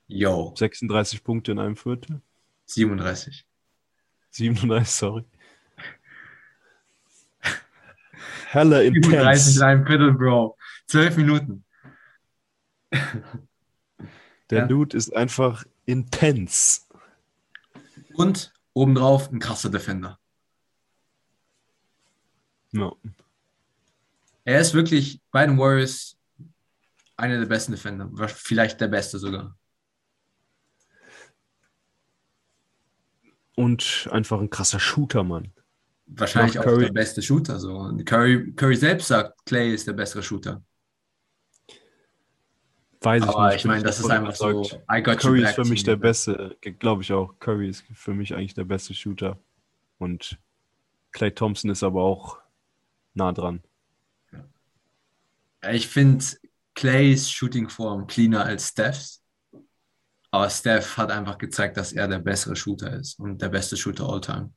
Yo, 0.06 0.54
36 0.56 1.22
Punkte 1.22 1.52
in 1.52 1.58
einem 1.58 1.76
Viertel. 1.76 2.20
37. 2.66 3.47
37, 4.38 4.88
sorry. 4.88 5.24
Hella 8.50 8.78
37 8.80 8.88
in 8.88 8.94
intense. 8.94 9.66
einem 9.66 9.86
Viertel, 9.86 10.12
Bro. 10.14 10.56
12 10.86 11.16
Minuten. 11.18 11.64
Der 14.50 14.60
Ja. 14.60 14.66
Dude 14.66 14.96
ist 14.96 15.14
einfach 15.14 15.64
intens. 15.84 16.88
Und 18.14 18.52
obendrauf 18.72 19.30
ein 19.30 19.38
krasser 19.40 19.68
Defender. 19.70 20.18
Ja. 22.72 22.92
Er 24.44 24.60
ist 24.60 24.72
wirklich 24.72 25.20
bei 25.30 25.44
den 25.46 25.58
Warriors 25.58 26.16
einer 27.16 27.38
der 27.38 27.46
besten 27.46 27.72
Defender, 27.72 28.08
vielleicht 28.28 28.80
der 28.80 28.88
beste 28.88 29.18
sogar. 29.18 29.57
Und 33.58 34.08
einfach 34.12 34.40
ein 34.40 34.50
krasser 34.50 34.78
Shooter, 34.78 35.24
Mann. 35.24 35.50
Wahrscheinlich 36.06 36.54
Nach 36.54 36.62
auch 36.62 36.66
Curry. 36.66 36.84
der 36.84 36.92
beste 36.92 37.20
Shooter. 37.20 37.58
So. 37.58 37.76
Und 37.76 38.04
Curry, 38.04 38.52
Curry 38.52 38.76
selbst 38.76 39.08
sagt, 39.08 39.44
Clay 39.46 39.74
ist 39.74 39.84
der 39.84 39.94
bessere 39.94 40.22
Shooter. 40.22 40.62
Weiß 43.00 43.24
ich 43.24 43.28
Aber 43.28 43.48
nicht. 43.48 43.56
ich 43.56 43.64
meine, 43.64 43.82
das 43.82 43.98
ist 43.98 44.08
einfach 44.08 44.36
so, 44.36 44.50
überzeugt. 44.50 44.80
I 44.88 45.02
got 45.02 45.18
Curry 45.18 45.42
ist 45.42 45.56
für 45.56 45.64
mich 45.64 45.82
der 45.82 45.96
beste, 45.96 46.56
glaube 46.78 47.02
ich 47.02 47.12
auch. 47.12 47.34
Curry 47.40 47.68
ist 47.68 47.82
für 47.94 48.14
mich 48.14 48.32
eigentlich 48.32 48.54
der 48.54 48.62
beste 48.62 48.94
Shooter. 48.94 49.40
Und 49.98 50.38
Clay 51.10 51.32
Thompson 51.32 51.68
ist 51.72 51.82
aber 51.82 52.02
auch 52.04 52.38
nah 53.14 53.32
dran. 53.32 53.60
Ich 55.68 55.88
finde 55.88 56.24
Clays 56.76 57.28
Shooting-Form 57.28 58.06
cleaner 58.06 58.44
als 58.44 58.68
Stephs. 58.68 59.24
Aber 60.30 60.50
Steph 60.50 60.96
hat 60.96 61.10
einfach 61.10 61.38
gezeigt, 61.38 61.76
dass 61.76 61.92
er 61.92 62.06
der 62.06 62.18
bessere 62.18 62.54
Shooter 62.54 62.92
ist 62.92 63.18
und 63.18 63.40
der 63.40 63.48
beste 63.48 63.76
Shooter 63.76 64.08
all 64.08 64.20
time. 64.20 64.52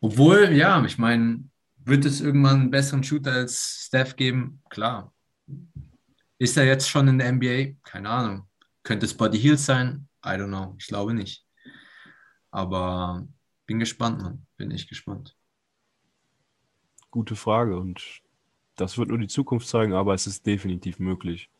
Obwohl, 0.00 0.52
ja, 0.52 0.84
ich 0.84 0.98
meine, 0.98 1.48
wird 1.84 2.04
es 2.04 2.20
irgendwann 2.20 2.60
einen 2.60 2.70
besseren 2.70 3.02
Shooter 3.02 3.32
als 3.32 3.86
Steph 3.86 4.16
geben? 4.16 4.62
Klar. 4.70 5.12
Ist 6.38 6.56
er 6.56 6.64
jetzt 6.64 6.88
schon 6.88 7.08
in 7.08 7.18
der 7.18 7.32
NBA? 7.32 7.78
Keine 7.82 8.10
Ahnung. 8.10 8.48
Könnte 8.82 9.06
es 9.06 9.16
Buddy 9.16 9.38
Hield 9.38 9.58
sein? 9.58 10.08
I 10.24 10.30
don't 10.30 10.48
know. 10.48 10.74
Ich 10.78 10.86
glaube 10.88 11.14
nicht. 11.14 11.46
Aber 12.50 13.26
bin 13.66 13.78
gespannt, 13.78 14.20
Mann. 14.22 14.46
Bin 14.56 14.70
echt 14.70 14.88
gespannt. 14.88 15.36
Gute 17.10 17.36
Frage. 17.36 17.78
Und 17.78 18.22
das 18.76 18.98
wird 18.98 19.08
nur 19.08 19.18
die 19.18 19.28
Zukunft 19.28 19.68
zeigen, 19.68 19.94
aber 19.94 20.14
es 20.14 20.26
ist 20.26 20.46
definitiv 20.46 20.98
möglich. 20.98 21.50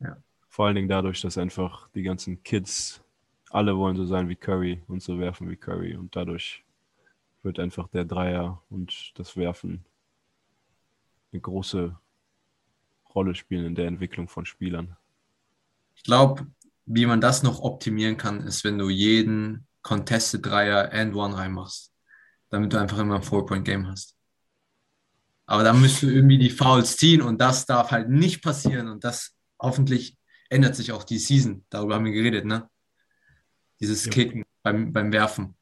Ja. 0.00 0.16
Vor 0.48 0.66
allen 0.66 0.74
Dingen 0.74 0.88
dadurch, 0.88 1.20
dass 1.20 1.38
einfach 1.38 1.88
die 1.94 2.02
ganzen 2.02 2.42
Kids, 2.42 3.02
alle 3.50 3.76
wollen 3.76 3.96
so 3.96 4.06
sein 4.06 4.28
wie 4.28 4.36
Curry 4.36 4.82
und 4.88 5.02
so 5.02 5.18
werfen 5.18 5.48
wie 5.50 5.56
Curry. 5.56 5.96
Und 5.96 6.16
dadurch 6.16 6.64
wird 7.42 7.58
einfach 7.58 7.88
der 7.88 8.04
Dreier 8.04 8.62
und 8.70 9.12
das 9.18 9.36
Werfen 9.36 9.84
eine 11.32 11.40
große 11.40 11.96
Rolle 13.14 13.34
spielen 13.34 13.66
in 13.66 13.74
der 13.74 13.86
Entwicklung 13.86 14.28
von 14.28 14.46
Spielern. 14.46 14.96
Ich 15.94 16.02
glaube, 16.02 16.46
wie 16.86 17.06
man 17.06 17.20
das 17.20 17.42
noch 17.42 17.60
optimieren 17.60 18.16
kann, 18.16 18.40
ist, 18.40 18.64
wenn 18.64 18.78
du 18.78 18.88
jeden 18.88 19.66
Contested 19.82 20.44
Dreier 20.44 20.92
and 20.92 21.14
One 21.14 21.36
reinmachst, 21.36 21.92
damit 22.50 22.72
du 22.72 22.80
einfach 22.80 22.98
immer 22.98 23.16
ein 23.16 23.22
Four-Point-Game 23.22 23.88
hast. 23.88 24.16
Aber 25.52 25.64
dann 25.64 25.82
müsst 25.82 26.02
du 26.02 26.08
irgendwie 26.08 26.38
die 26.38 26.48
Fouls 26.48 26.96
ziehen 26.96 27.20
und 27.20 27.38
das 27.38 27.66
darf 27.66 27.90
halt 27.90 28.08
nicht 28.08 28.42
passieren 28.42 28.88
und 28.88 29.04
das 29.04 29.36
hoffentlich 29.60 30.16
ändert 30.48 30.74
sich 30.74 30.92
auch 30.92 31.04
die 31.04 31.18
Season. 31.18 31.66
Darüber 31.68 31.96
haben 31.96 32.06
wir 32.06 32.12
geredet, 32.12 32.46
ne? 32.46 32.70
Dieses 33.78 34.06
Ja. 34.06 34.12
Kicken 34.12 34.44
beim, 34.62 34.94
beim 34.94 35.12
Werfen. 35.12 35.54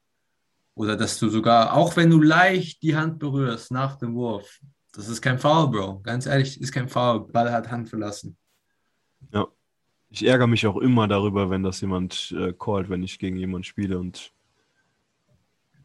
Oder 0.75 0.95
dass 0.95 1.19
du 1.19 1.27
sogar, 1.27 1.73
auch 1.73 1.97
wenn 1.97 2.09
du 2.09 2.21
leicht 2.21 2.81
die 2.83 2.95
Hand 2.95 3.19
berührst 3.19 3.71
nach 3.71 3.97
dem 3.97 4.15
Wurf, 4.15 4.61
das 4.93 5.09
ist 5.09 5.21
kein 5.21 5.37
Foul, 5.37 5.69
Bro. 5.69 5.99
Ganz 6.03 6.25
ehrlich, 6.25 6.61
ist 6.61 6.71
kein 6.71 6.87
Foul. 6.87 7.27
Ball 7.27 7.51
hat 7.51 7.69
Hand 7.69 7.89
verlassen. 7.89 8.37
Ich 10.09 10.25
ärgere 10.25 10.47
mich 10.47 10.65
auch 10.67 10.77
immer 10.77 11.09
darüber, 11.09 11.49
wenn 11.49 11.63
das 11.63 11.81
jemand 11.81 12.33
äh, 12.37 12.53
callt, 12.53 12.87
wenn 12.87 13.03
ich 13.03 13.19
gegen 13.19 13.35
jemanden 13.35 13.65
spiele 13.65 13.99
und 13.99 14.31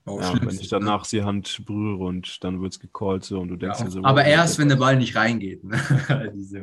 Bro, 0.06 0.20
ja, 0.20 0.40
wenn 0.40 0.58
ich 0.60 0.68
danach 0.68 1.04
die 1.06 1.22
Hand 1.24 1.62
berühre 1.66 2.04
und 2.04 2.42
dann 2.44 2.62
wird 2.62 2.72
es 2.72 2.80
gecallt 2.80 3.24
so 3.24 3.40
und 3.40 3.48
du 3.48 3.56
denkst 3.56 3.80
Ja, 3.80 3.84
dir 3.86 3.90
so, 3.90 4.04
aber 4.04 4.20
wow, 4.20 4.26
erst, 4.28 4.58
wenn 4.58 4.68
der 4.68 4.76
Ball 4.76 4.96
nicht 4.96 5.16
reingeht. 5.16 5.64
Ne? 5.64 6.32
diese, 6.34 6.62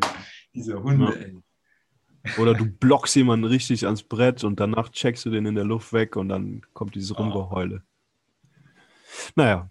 diese 0.53 0.81
Hunde, 0.81 1.33
Ja. 2.25 2.31
Oder 2.37 2.53
du 2.53 2.65
blockst 2.65 3.17
jemanden 3.17 3.43
richtig 3.43 3.85
ans 3.85 4.01
Brett 4.01 4.45
und 4.45 4.57
danach 4.61 4.87
checkst 4.89 5.25
du 5.25 5.29
den 5.29 5.45
in 5.45 5.55
der 5.55 5.65
Luft 5.65 5.91
weg 5.91 6.15
und 6.15 6.29
dann 6.29 6.61
kommt 6.73 6.95
dieses 6.95 7.11
Oh. 7.11 7.15
Rumgeheule. 7.15 7.83
Naja, 9.35 9.69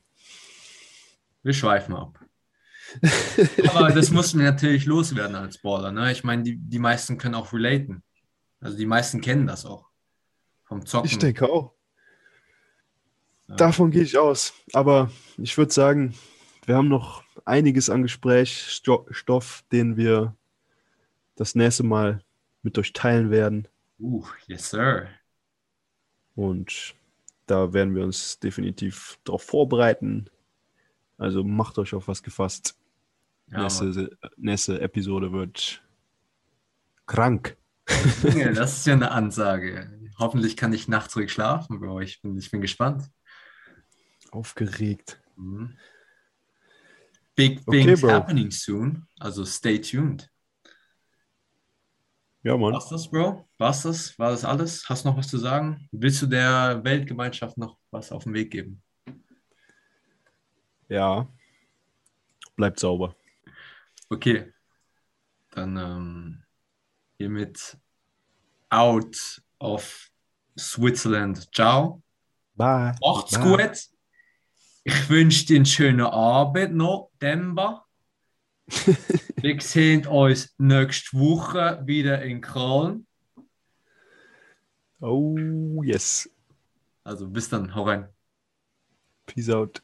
Wir 1.42 1.54
schweifen 1.54 1.94
ab. 1.94 2.18
Aber 3.68 3.90
das 3.90 4.11
mussten 4.11 4.38
wir 4.38 4.50
natürlich 4.50 4.85
loswerden 4.85 5.35
als 5.35 5.56
Baller. 5.62 5.92
Ne? 5.92 6.12
Ich 6.12 6.24
meine, 6.24 6.42
die, 6.42 6.56
die 6.58 6.78
meisten 6.78 7.16
können 7.16 7.37
auch 7.37 7.54
relaten. 7.54 8.02
Also 8.61 8.76
die 8.76 8.85
meisten 8.85 9.22
kennen 9.22 9.46
das 9.46 9.64
auch. 9.64 9.87
Vom 10.64 10.85
Zocken. 10.85 11.08
ich 11.08 11.18
denke 11.18 11.48
auch. 11.48 11.72
Davon 13.56 13.90
gehe 13.90 14.02
ich 14.02 14.18
aus. 14.18 14.52
Aber 14.72 15.10
ich 15.36 15.56
würde 15.56 15.72
sagen, 15.72 16.14
wir 16.66 16.76
haben 16.76 16.88
noch 16.88 17.22
einiges 17.44 17.90
an 17.90 18.02
Gesprächsstoff, 18.02 19.64
den 19.72 19.96
wir 19.96 20.36
das 21.36 21.54
nächste 21.54 21.82
Mal 21.82 22.22
mit 22.62 22.78
euch 22.78 22.92
teilen 22.92 23.30
werden. 23.30 23.68
Uh, 23.98 24.24
yes, 24.46 24.70
sir. 24.70 25.08
Und 26.34 26.94
da 27.46 27.72
werden 27.72 27.94
wir 27.94 28.04
uns 28.04 28.38
definitiv 28.38 29.18
darauf 29.24 29.42
vorbereiten. 29.42 30.30
Also 31.18 31.44
macht 31.44 31.78
euch 31.78 31.94
auf 31.94 32.08
was 32.08 32.22
gefasst. 32.22 32.76
Ja, 33.50 33.62
nächste, 33.62 34.16
nächste 34.36 34.80
Episode 34.80 35.32
wird 35.32 35.82
krank. 37.06 37.56
Das 37.84 38.78
ist 38.78 38.86
ja 38.86 38.94
eine 38.94 39.10
Ansage. 39.12 39.90
Hoffentlich 40.18 40.56
kann 40.56 40.72
ich 40.72 40.88
nachts 40.88 41.16
ruhig 41.16 41.32
schlafen, 41.32 41.80
Bro. 41.80 42.00
Ich 42.00 42.22
bin, 42.22 42.38
ich 42.38 42.50
bin 42.50 42.60
gespannt. 42.60 43.10
Aufgeregt. 44.32 45.20
Mhm. 45.36 45.76
big 47.36 47.60
Okay, 47.66 47.84
things 47.84 48.00
Bro. 48.00 48.10
happening 48.10 48.50
soon. 48.50 49.06
Also 49.20 49.44
stay 49.44 49.78
tuned. 49.78 50.28
Ja, 52.42 52.56
Mann. 52.56 52.72
War's 52.72 52.88
das, 52.88 53.08
Bro? 53.08 53.48
War's 53.58 53.82
das? 53.82 54.18
War 54.18 54.30
das 54.30 54.44
alles? 54.44 54.88
Hast 54.88 55.04
du 55.04 55.10
noch 55.10 55.16
was 55.16 55.28
zu 55.28 55.38
sagen? 55.38 55.88
Willst 55.92 56.22
du 56.22 56.26
der 56.26 56.82
Weltgemeinschaft 56.82 57.56
noch 57.56 57.78
was 57.90 58.10
auf 58.10 58.24
den 58.24 58.34
Weg 58.34 58.50
geben? 58.50 58.82
Ja. 60.88 61.28
Bleibt 62.56 62.80
sauber. 62.80 63.14
Okay. 64.08 64.52
Dann 65.50 65.76
ähm, 65.76 66.42
hiermit 67.18 67.78
out 68.70 69.40
of 69.60 70.10
Switzerland. 70.58 71.54
Ciao. 71.54 72.02
Bye. 72.54 72.94
Macht's 73.00 73.38
Bye. 73.38 73.42
gut. 73.42 73.91
Ich 74.84 75.08
wünsche 75.08 75.46
dir 75.46 75.56
einen 75.56 75.66
schönen 75.66 76.00
Abend 76.00 76.74
noch, 76.74 77.10
Demba. 77.20 77.86
Wir 79.36 79.60
sehen 79.60 80.06
uns 80.06 80.54
nächste 80.58 81.18
Woche 81.18 81.82
wieder 81.84 82.22
in 82.22 82.40
Köln. 82.40 83.06
Oh, 85.00 85.82
yes. 85.84 86.28
Also 87.04 87.28
bis 87.28 87.48
dann, 87.48 87.74
hau 87.74 87.84
rein. 87.84 88.08
Peace 89.26 89.50
out. 89.50 89.82